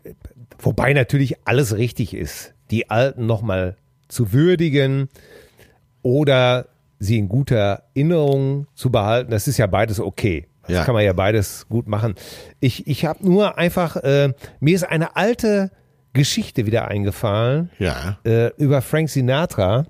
[0.58, 3.76] wobei natürlich alles richtig ist, die alten nochmal
[4.08, 5.08] zu würdigen
[6.02, 6.66] oder
[6.98, 10.46] sie in guter Erinnerung zu behalten, das ist ja beides okay.
[10.62, 10.84] Das Ja.
[10.84, 12.14] kann man ja beides gut machen.
[12.60, 15.70] Ich, ich habe nur einfach, äh, mir ist eine alte
[16.14, 18.16] Geschichte wieder eingefallen Ja.
[18.24, 19.84] äh, über Frank Sinatra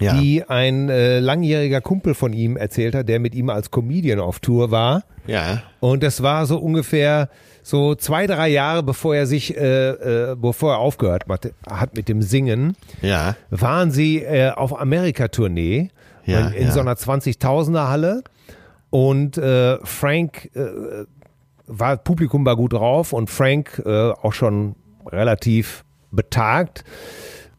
[0.00, 0.14] Ja.
[0.20, 4.38] die ein äh, langjähriger Kumpel von ihm erzählt hat, der mit ihm als Comedian auf
[4.40, 5.02] Tour war.
[5.26, 5.62] Ja.
[5.80, 7.28] Und das war so ungefähr
[7.62, 9.90] so zwei, drei Jahre, bevor er sich, äh,
[10.32, 11.24] äh, bevor er aufgehört
[11.68, 13.36] hat, mit dem Singen, Ja.
[13.50, 15.90] waren sie äh, auf Amerika-Tournee
[16.26, 16.70] Ja, in, in ja.
[16.72, 18.22] so einer 20.000er Halle.
[18.90, 21.04] Und äh, Frank äh,
[21.66, 24.74] war, Publikum war gut drauf und Frank äh, auch schon
[25.06, 26.84] relativ betagt,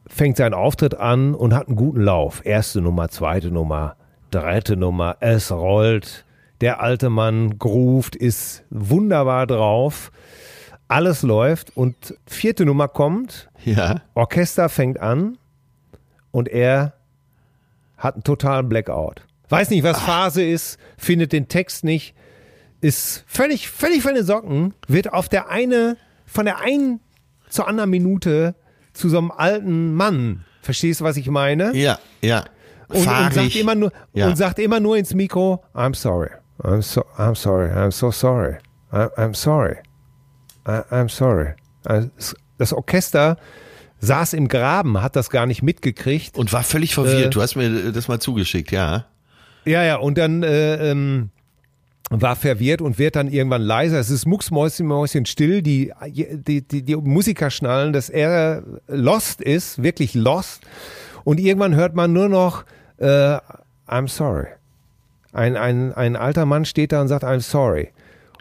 [0.08, 2.46] fängt seinen Auftritt an und hat einen guten Lauf.
[2.46, 3.96] Erste Nummer, zweite Nummer,
[4.32, 6.26] dritte Nummer, es rollt.
[6.62, 10.12] Der alte Mann groovt, ist wunderbar drauf.
[10.88, 14.02] Alles läuft und vierte Nummer kommt, Ja.
[14.14, 15.38] Orchester fängt an
[16.32, 16.94] und er
[17.98, 19.26] hat einen totalen Blackout.
[19.50, 22.16] Weiß nicht, was Phase ist, findet den Text nicht,
[22.82, 27.00] ist völlig, völlig von den Socken, wird auf der eine, von der einen
[27.54, 28.56] zur anderen Minute
[28.93, 30.43] zu so einem alten Mann.
[30.62, 31.76] Verstehst du, was ich meine?
[31.76, 31.99] Ja.
[32.22, 32.45] Ja.
[32.89, 34.28] Und, und sagt immer nur Ja.
[34.28, 36.30] und sagt immer nur ins Mikro, I'm sorry.
[36.62, 37.70] I'm so I'm sorry.
[37.72, 38.58] I'm so sorry.
[38.91, 39.78] I, I'm sorry.
[40.68, 41.54] I, I'm sorry.
[41.86, 42.08] Äh,
[42.58, 43.38] Das Orchester
[43.99, 46.38] saß im Graben, hat das gar nicht mitgekriegt.
[46.38, 47.28] Und war völlig verwirrt.
[47.28, 49.06] Äh, du hast mir das mal zugeschickt, ja.
[49.66, 51.30] Ja, ja, und dann äh, ähm,
[52.10, 53.99] war verwirrt und wird dann irgendwann leiser.
[53.99, 55.62] Es ist mucksmäuschen Mäuschen still.
[55.62, 60.62] Die, die, die, die Musiker schnallen, dass er lost ist, wirklich lost.
[61.24, 62.66] Und irgendwann hört man nur noch,
[62.97, 63.38] äh,
[63.88, 64.47] I'm sorry.
[65.32, 67.89] Ein, ein, ein alter Mann steht da und sagt, I'm sorry.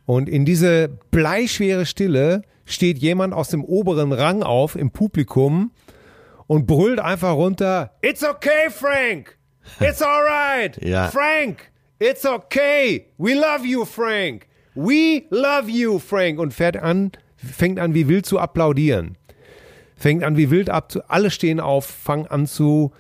[0.05, 5.71] Und in diese bleischwere Stille steht jemand aus dem oberen Rang auf im Publikum
[6.47, 9.39] und brüllt einfach runter, It's okay, Frank!
[9.81, 10.77] It's alright!
[10.83, 11.09] Ja.
[11.09, 11.72] Frank!
[12.05, 13.07] It's okay!
[13.17, 14.49] We love you, Frank!
[14.75, 16.41] We love you, Frank!
[16.41, 19.17] Und fährt an, fängt an wie wild zu applaudieren.
[19.95, 22.91] Fängt an wie wild ab, alle stehen auf, fangen an zu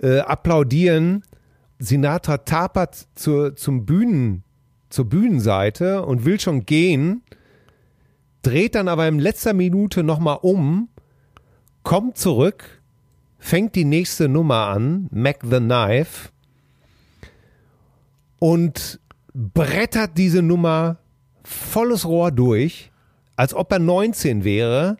[0.00, 1.24] äh, applaudieren.
[1.80, 4.44] Sinatra tapert zur, zum Bühnen,
[4.88, 7.24] zur Bühnenseite und will schon gehen,
[8.42, 10.90] dreht dann aber in letzter Minute nochmal um,
[11.82, 12.82] kommt zurück,
[13.40, 16.28] fängt die nächste Nummer an, Mac the Knife,
[18.38, 19.00] und
[19.34, 20.96] brettert diese Nummer
[21.44, 22.90] volles Rohr durch,
[23.36, 24.96] als ob er 19 wäre,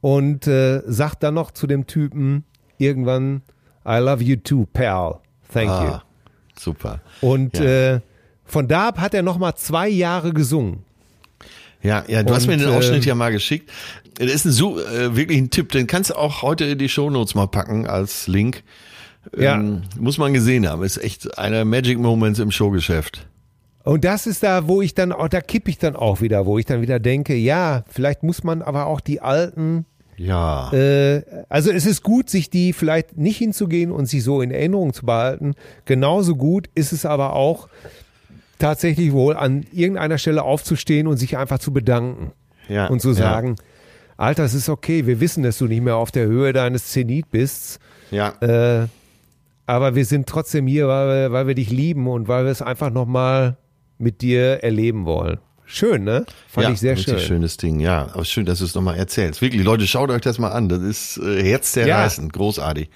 [0.00, 2.44] und äh, sagt dann noch zu dem Typen
[2.78, 3.42] irgendwann,
[3.86, 5.20] I love you too, pal.
[5.52, 5.94] Thank you.
[5.94, 6.02] Ah,
[6.58, 7.00] super.
[7.20, 7.94] Und Ja.
[7.94, 8.00] äh,
[8.44, 10.84] von da ab hat er noch mal zwei Jahre gesungen.
[11.82, 13.70] Ja, ja, du hast Und, mir den Ausschnitt ähm, ja mal geschickt.
[14.14, 16.88] Das ist ein, so, äh, wirklich ein Tipp, den kannst du auch heute in die
[16.88, 18.62] Shownotes mal packen als Link.
[19.36, 19.54] Ja.
[19.58, 20.82] Ähm, muss man gesehen haben.
[20.82, 23.26] Ist echt einer Magic Moments im Showgeschäft.
[23.84, 26.58] Und das ist da, wo ich dann auch, da kippe ich dann auch wieder, wo
[26.58, 30.72] ich dann wieder denke, ja, vielleicht muss man aber auch die alten, Ja.
[30.72, 34.92] äh, also es ist gut, sich die vielleicht nicht hinzugehen und sich so in Erinnerung
[34.92, 35.54] zu behalten.
[35.84, 37.68] Genauso gut ist es aber auch
[38.60, 42.30] tatsächlich wohl an irgendeiner Stelle aufzustehen und sich einfach zu bedanken
[42.68, 42.86] ja.
[42.86, 43.14] und zu ja.
[43.14, 43.56] sagen,
[44.16, 47.32] Alter, es ist okay, wir wissen, dass du nicht mehr auf der Höhe deines Zenit
[47.32, 47.80] bist.
[48.12, 48.28] Ja.
[48.40, 48.86] Äh,
[49.72, 52.60] aber wir sind trotzdem hier, weil wir, weil wir dich lieben und weil wir es
[52.60, 53.56] einfach nochmal
[53.98, 55.38] mit dir erleben wollen.
[55.64, 56.26] Schön, ne?
[56.48, 57.18] Fand ja, ich sehr schön.
[57.18, 58.08] schönes Ding, ja.
[58.12, 59.40] Aber schön, dass du es nochmal erzählst.
[59.40, 60.68] Wirklich, Leute, schaut euch das mal an.
[60.68, 62.90] Das ist äh, herzzerreißend, großartig.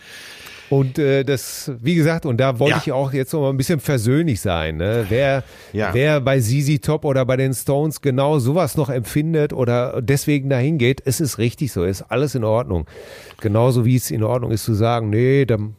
[0.69, 2.83] Und äh, das, wie gesagt, und da wollte Ja.
[2.85, 4.77] ich auch jetzt noch mal ein bisschen versöhnlich sein.
[4.77, 5.07] Ne?
[5.09, 5.95] Wer, Ja.
[5.95, 10.77] wer bei ZZ Top oder bei den Stones genau sowas noch empfindet oder deswegen dahin
[10.77, 12.87] geht, es ist richtig so, ist alles in Ordnung.
[13.41, 15.77] Genauso wie es in Ordnung ist zu sagen, nee, dann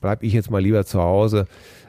[0.00, 1.46] bleib ich jetzt mal lieber zu Hause.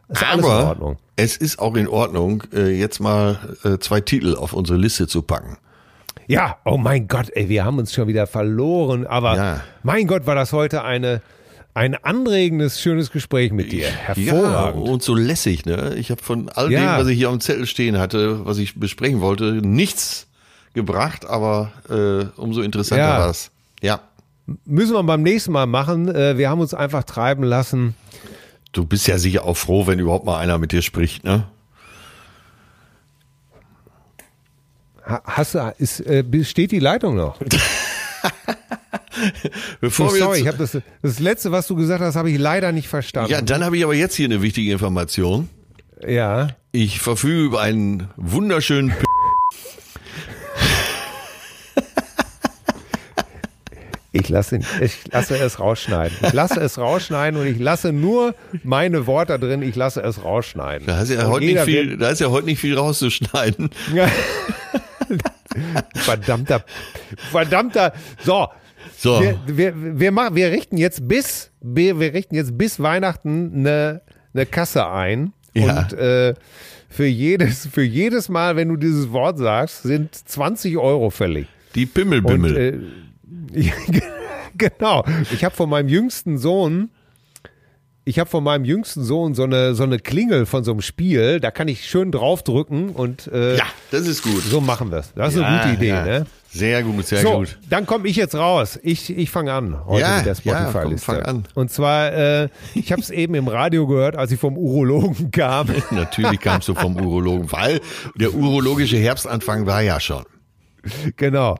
[0.10, 0.98] Ist alles in Aber Ordnung.
[1.18, 5.22] es ist auch in Ordnung, äh, jetzt mal äh, zwei Titel auf unsere Liste zu
[5.22, 5.58] packen.
[6.28, 9.06] Ja, oh mein Gott, ey, wir haben uns schon wieder verloren.
[9.08, 9.62] Aber Ja.
[9.84, 11.22] mein Gott, war das heute eine,
[11.74, 13.88] ein anregendes, schönes Gespräch mit dir.
[13.88, 14.86] Hervorragend.
[14.86, 15.96] Ja, und so lässig, ne?
[15.96, 16.96] Ich habe von all Ja.
[16.98, 20.28] dem, was ich hier dem Zettel stehen hatte, was ich besprechen wollte, nichts
[20.74, 23.20] gebracht, aber äh, umso interessanter Ja.
[23.20, 23.52] war es.
[23.82, 24.00] Ja.
[24.66, 26.08] Müssen wir beim nächsten Mal machen.
[26.14, 27.96] Äh, Wir haben uns einfach treiben lassen.
[28.72, 31.48] Du bist ja sicher auch froh, wenn überhaupt mal einer mit dir spricht, ne?
[35.06, 37.40] Ha- Hast du, ist, äh, steht die Leitung noch?
[39.82, 42.38] Bevor So, wir sorry, ich habe das, das letzte, was du gesagt hast, habe ich
[42.38, 43.32] leider nicht verstanden.
[43.32, 45.50] ja, dann habe ich aber jetzt hier eine wichtige Information.
[46.06, 46.50] ja.
[46.74, 48.94] Ich verfüge über einen wunderschönen
[54.20, 56.18] Ich lasse, ich lasse es rausschneiden.
[56.22, 59.62] Ich lasse es rausschneiden und ich lasse nur meine Worte drin.
[59.62, 60.88] Ich lasse es rausschneiden.
[60.88, 63.70] Da ist ja Und heute nicht viel, da ist ja heute nicht viel rauszuschneiden.
[65.96, 66.64] verdammter,
[67.32, 67.94] verdammter.
[68.24, 68.48] So,
[68.98, 69.22] So.
[69.22, 74.02] wir, wir, wir, machen, wir richten jetzt bis, wir, wir richten jetzt bis Weihnachten eine,
[74.34, 75.34] eine Kasse ein.
[75.54, 75.80] Ja.
[75.80, 76.34] Und äh,
[76.90, 81.48] für jedes, für jedes Mal, wenn du dieses Wort sagst, sind 20 Euro fällig.
[81.76, 82.58] Die Und Pimmelbimmel.
[82.58, 82.80] äh, ja,
[84.58, 85.04] genau.
[85.32, 86.90] Ich habe von meinem jüngsten Sohn,
[88.06, 91.40] ich habe von meinem jüngsten Sohn so eine so eine Klingel von so einem Spiel.
[91.40, 94.42] Da kann ich schön draufdrücken und äh, ja, das ist gut.
[94.44, 95.14] so machen wir es.
[95.14, 96.06] Das ist Ja, eine gute Idee, ja.
[96.06, 96.26] ne?
[96.50, 97.60] Sehr gut, sehr So, gut.
[97.70, 98.80] dann komme ich jetzt raus.
[98.82, 101.06] Ich, ich fange an heute Ja, mit der ja, Spotify-Liste.
[101.06, 101.44] fang an.
[101.54, 105.68] Und zwar, äh, ich habe es eben im Radio gehört, als ich vom Urologen kam.
[105.92, 107.82] Natürlich kamst du vom Urologen, weil
[108.16, 110.24] der urologische Herbstanfang war ja schon.
[111.18, 111.58] genau.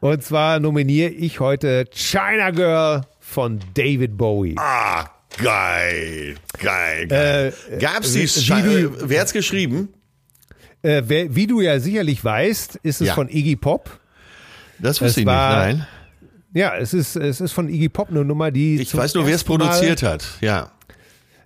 [0.00, 4.56] Und zwar nominiere ich heute China Girl von David Bowie.
[4.58, 5.06] Ah,
[5.38, 7.52] geil, geil, geil.
[7.70, 9.88] Äh, Gab's wie- die, wie äh, wer hat's geschrieben?
[10.82, 13.14] Äh, wer, wie du ja sicherlich weißt, ist es Ja.
[13.14, 14.00] von Iggy Pop.
[14.78, 15.86] Das wusste ich war- nicht, nein.
[16.52, 19.34] Ja, es ist, es ist von Iggy Pop eine Nummer, die Ich weiß nur, wer
[19.34, 20.24] es ersten Mal- produziert hat.
[20.40, 20.70] Ja.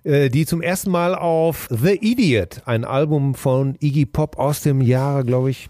[0.03, 4.81] äh, die zum ersten Mal auf The Idiot, ein Album von Iggy Pop aus dem
[4.81, 5.67] Jahre, glaube ich,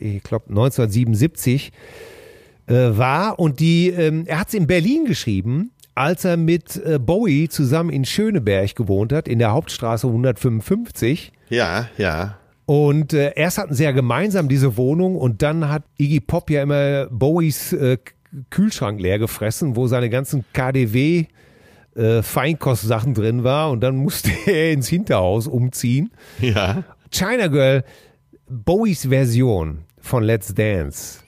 [0.00, 1.72] ich glaube 1977
[2.66, 6.98] äh, war und die, ähm, er hat es in Berlin geschrieben, als er mit äh,
[6.98, 11.32] Bowie zusammen in Schöneberg gewohnt hat, in der Hauptstraße 155.
[11.48, 12.38] Ja, ja.
[12.66, 16.62] Und äh, erst hatten sie ja gemeinsam diese Wohnung und dann hat Iggy Pop ja
[16.62, 17.98] immer Bowies äh,
[18.50, 21.26] Kühlschrank leer gefressen, wo seine ganzen KDW
[21.94, 26.10] äh, Feinkostsachen drin war und dann musste er ins Hinterhaus umziehen.
[26.40, 26.82] Ja.
[27.10, 27.84] China Girl,
[28.48, 31.20] Bowies Version von Let's Dance,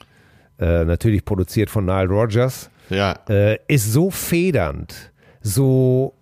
[0.60, 3.16] äh, natürlich produziert von Nile Rodgers, Ja.
[3.28, 5.12] äh, ist so federnd,
[5.42, 6.14] so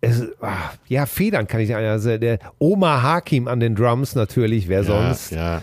[0.00, 1.86] es, ah, ja, federn kann ich sagen.
[1.86, 5.30] Also der Omar Hakim an den Drums natürlich, wer sonst?
[5.32, 5.62] Ja.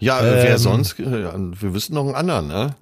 [0.00, 0.98] Ja, äh, wer Ähm, sonst?
[0.98, 2.76] Äh, Wir wüssten noch einen anderen, ne?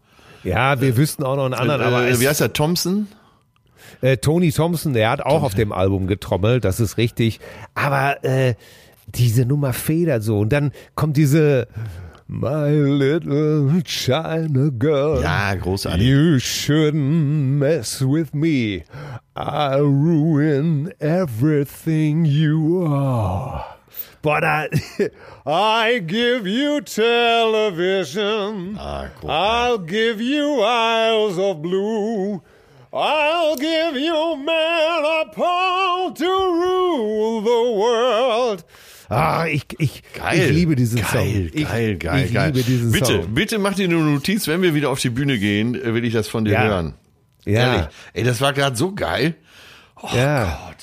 [0.45, 2.53] Ja, wir wüssten auch noch einen anderen, aber äh, wie heißt der?
[2.53, 3.09] Thompson?
[4.01, 7.41] äh, Tony Thompson, der hat auch auf dem Album getrommelt, das ist richtig.
[7.75, 8.55] Aber äh,
[9.15, 10.41] diese Nummer federt so.
[10.41, 11.69] Und dann kommt diese
[12.29, 15.21] My little China girl.
[15.23, 16.07] Ja, großartig.
[16.07, 18.85] You shouldn't mess with me.
[19.37, 23.65] I ruin everything you are.
[24.23, 24.71] But I,
[25.45, 28.77] I give you television.
[28.79, 29.31] Ah, cool.
[29.31, 32.41] I'll give you eyes of blue.
[32.95, 38.65] I'll give you men upon to rule the world.
[39.13, 40.41] Ah, ich, ich, Geil.
[40.41, 41.51] ich liebe diesen geil, Song.
[41.53, 42.53] Ich, Geil, geil, ich geil.
[42.53, 43.35] liebe diesen bitte, Song.
[43.35, 46.29] bitte mach dir eine Notiz, wenn wir wieder auf die Bühne gehen, will ich das
[46.29, 46.63] von dir Ja.
[46.65, 46.95] hören.
[47.45, 47.75] Ja.
[47.75, 47.89] Ehrlich.
[48.15, 49.35] Ey, das war gerade so geil.
[50.15, 50.59] ja.
[50.67, 50.77] Gott.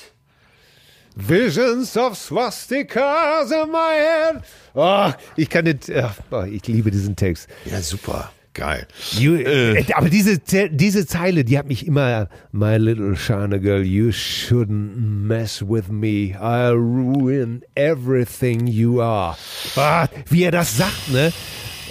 [1.15, 4.41] Visions of swastikas in my head.
[4.73, 5.91] Oh, ich kann nicht,
[6.31, 7.49] oh, ich liebe diesen Text.
[7.65, 8.31] Ja, super.
[8.59, 8.87] Geil.
[9.17, 9.79] You, Äh.
[9.79, 10.37] äh, aber diese,
[10.69, 16.35] diese Zeile, die hat mich immer, my little China girl, you shouldn't mess with me.
[16.37, 19.37] I'll ruin everything you are.
[19.77, 21.31] Ah, wie er das sagt, ne?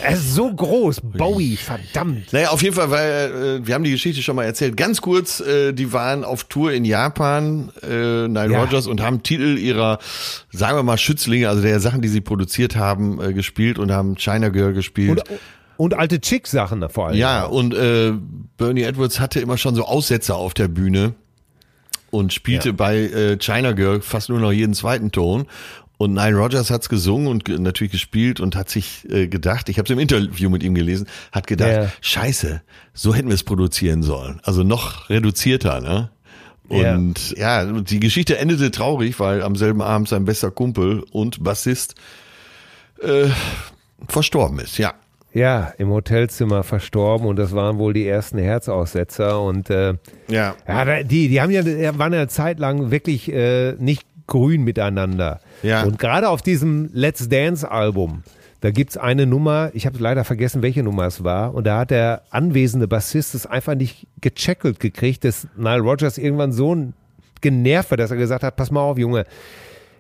[0.01, 1.01] Er ist so groß.
[1.01, 2.33] Bowie, verdammt.
[2.33, 4.77] Naja, auf jeden Fall, weil äh, wir haben die Geschichte schon mal erzählt.
[4.77, 8.61] Ganz kurz, äh, die waren auf Tour in Japan, äh, Nile Ja.
[8.61, 9.99] Rodgers, und haben Titel ihrer,
[10.53, 14.17] sagen wir mal, Schützlinge, also der Sachen, die sie produziert haben, äh, gespielt und haben
[14.17, 15.23] China Girl gespielt.
[15.29, 15.39] Und,
[15.79, 17.17] und alte Chick-Sachen vor allem.
[17.17, 18.13] Ja, und äh,
[18.59, 21.15] Bernie Edwards hatte immer schon so Aussetzer auf der Bühne
[22.11, 22.75] und spielte Ja.
[22.75, 25.47] bei äh, China Girl fast nur noch jeden zweiten Ton.
[26.01, 29.79] Und Nile Rodgers hat's gesungen und ge natürlich gespielt und hat sich äh, gedacht, ich
[29.79, 31.93] habe es im Interview mit ihm gelesen, hat gedacht, Ja.
[32.01, 32.63] scheiße,
[32.95, 34.41] so hätten wir es produzieren sollen.
[34.45, 36.11] Also noch reduzierter, ne?
[36.71, 36.95] Ja.
[36.95, 41.95] Und ja, die Geschichte endete traurig, weil am selben Abend sein bester Kumpel und Bassist
[43.03, 43.29] äh,
[44.09, 44.95] verstorben ist, ja.
[45.33, 49.95] Ja, im Hotelzimmer verstorben und das waren wohl die ersten Herzaussetzer und äh,
[50.29, 50.55] Ja.
[50.67, 51.65] ja, die, die haben ja
[51.99, 55.41] waren ja eine Zeit lang wirklich äh, nicht grün miteinander.
[55.63, 55.83] Ja.
[55.83, 58.23] Und gerade auf diesem Let's Dance Album,
[58.61, 61.91] da gibt's eine Nummer, ich habe leider vergessen, welche Nummer es war, und da hat
[61.91, 66.77] der anwesende Bassist es einfach nicht gecheckelt gekriegt, dass Nile Rodgers irgendwann so
[67.41, 69.25] genervt war, dass er gesagt hat, pass mal auf, Junge,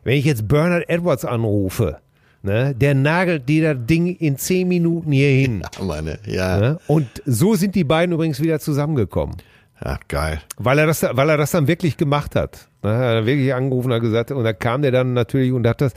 [0.05, 1.99] wenn ich jetzt Bernard Edwards anrufe,
[2.43, 5.63] ne, der nagelt dir das Ding in zehn Minuten hier hin.
[5.83, 6.59] Meine, ja.
[6.59, 6.79] Ne?
[6.87, 9.37] Und so sind die beiden übrigens wieder zusammengekommen.
[9.85, 10.41] Ja, geil.
[10.57, 12.69] Weil er das, weil er das dann wirklich gemacht hat.
[12.83, 12.91] Ne?
[12.91, 15.81] Er hat wirklich angerufen und hat gesagt, und da kam der dann natürlich und hat
[15.81, 15.93] das,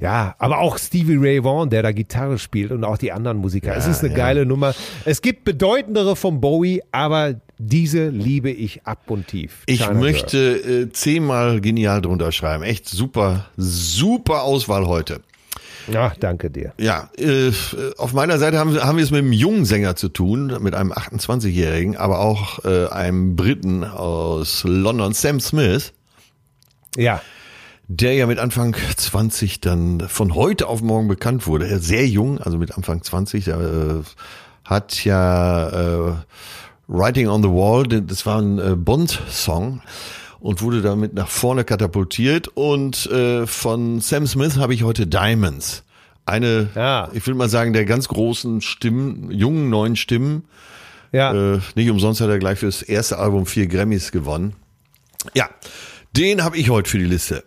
[0.00, 3.76] ja, aber auch Stevie Ray Vaughan, der da Gitarre spielt und auch die anderen Musiker.
[3.76, 4.16] es ist eine ja.
[4.16, 4.74] geile Nummer.
[5.04, 9.62] Es gibt bedeutendere von Bowie, aber diese liebe ich ab und tief.
[9.66, 12.64] Ich China möchte äh, zehnmal genial drunter schreiben.
[12.64, 15.20] Echt super, super Auswahl heute.
[15.96, 16.72] Ach, danke dir.
[16.78, 17.50] Ja, äh,
[17.98, 20.74] auf meiner Seite haben, wir- haben wir es mit einem jungen Sänger zu tun, mit
[20.74, 25.92] einem 28-Jährigen, aber auch äh, einem Briten aus London, Sam Smith,
[26.96, 27.20] Ja.
[27.88, 31.66] der ja mit Anfang 20 dann von heute auf morgen bekannt wurde.
[31.68, 34.02] Er ist sehr jung, also mit Anfang 20, der äh,
[34.64, 35.68] hat ja
[36.10, 36.12] äh,
[36.86, 39.80] Writing on the Wall, das war ein äh, Bond-Song
[40.40, 42.48] und wurde damit nach vorne katapultiert.
[42.48, 45.84] Und äh, von Sam Smith habe ich heute Diamonds.
[46.26, 47.10] Eine, Ja.
[47.12, 50.44] ich will mal sagen, der ganz großen Stimmen, jungen neuen Stimmen.
[51.12, 51.54] Ja.
[51.54, 54.54] Äh, nicht umsonst hat er gleich fürs erste Album vier Grammys gewonnen.
[55.34, 55.48] Ja,
[56.16, 57.42] den habe ich heute für die Liste.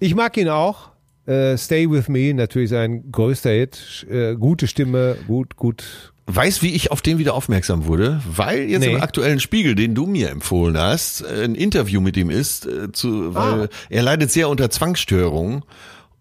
[0.00, 0.88] Ich mag ihn auch.
[1.26, 4.06] Äh, Stay With Me, natürlich sein größter Hit.
[4.10, 6.12] Äh, gute Stimme, gut, gut.
[6.30, 8.20] Weiß, wie ich auf den wieder aufmerksam wurde?
[8.30, 8.92] Weil jetzt Nee.
[8.94, 12.92] im aktuellen Spiegel, den du mir empfohlen hast, äh, ein Interview mit ihm ist, äh,
[12.92, 13.68] zu, weil Ah.
[13.88, 15.62] er leidet sehr unter Zwangsstörungen.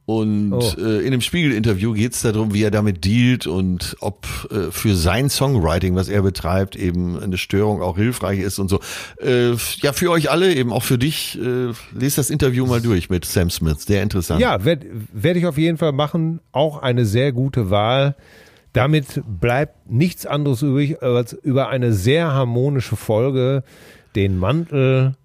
[0.06, 0.74] Und Oh.
[0.78, 4.96] äh, in dem Spiegel-Interview geht es darum, wie er damit dealt und ob äh, für
[4.96, 8.80] sein Songwriting, was er betreibt, eben eine Störung auch hilfreich ist und so.
[9.22, 9.52] Äh,
[9.82, 13.26] ja, für euch alle, eben auch für dich, äh, lest das Interview mal durch mit
[13.26, 13.82] Sam Smith.
[13.86, 14.40] Sehr interessant.
[14.40, 16.40] Ja, werde werd ich auf jeden Fall machen.
[16.54, 18.16] Auch eine sehr gute Wahl.
[18.78, 23.64] Damit bleibt nichts anderes übrig, als über eine sehr harmonische Folge
[24.16, 25.16] den Mantel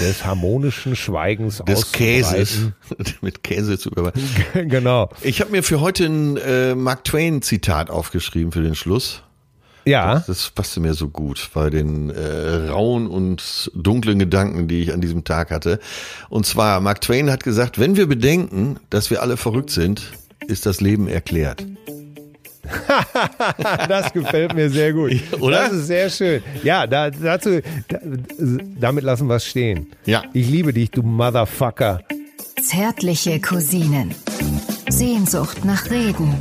[0.00, 2.70] des harmonischen Schweigens Des Käses.
[3.20, 4.12] mit Käse zu über.
[4.54, 5.10] genau.
[5.20, 9.22] Ich habe mir für heute ein äh, Mark Twain Zitat aufgeschrieben für den Schluss.
[9.84, 14.94] Ja, Das passte mir so gut bei den äh, rauen und dunklen Gedanken, die ich
[14.94, 15.78] an diesem Tag hatte.
[16.30, 20.12] Und zwar, Mark Twain hat gesagt, wenn wir bedenken, dass wir alle verrückt sind,
[20.46, 21.66] ist das Leben erklärt.
[23.88, 25.12] das gefällt mir sehr gut.
[25.40, 25.64] Oder?
[25.64, 26.42] Das ist sehr schön.
[26.62, 27.98] Ja, da, dazu, da,
[28.78, 29.88] damit lassen wir es stehen.
[30.06, 30.22] Ja.
[30.32, 32.00] Ich liebe dich, du Motherfucker.
[32.62, 34.14] Zärtliche Cousinen.
[34.88, 36.34] Sehnsucht nach Reden.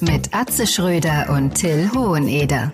[0.00, 2.72] Mit Atze Schröder und Till Hoheneder.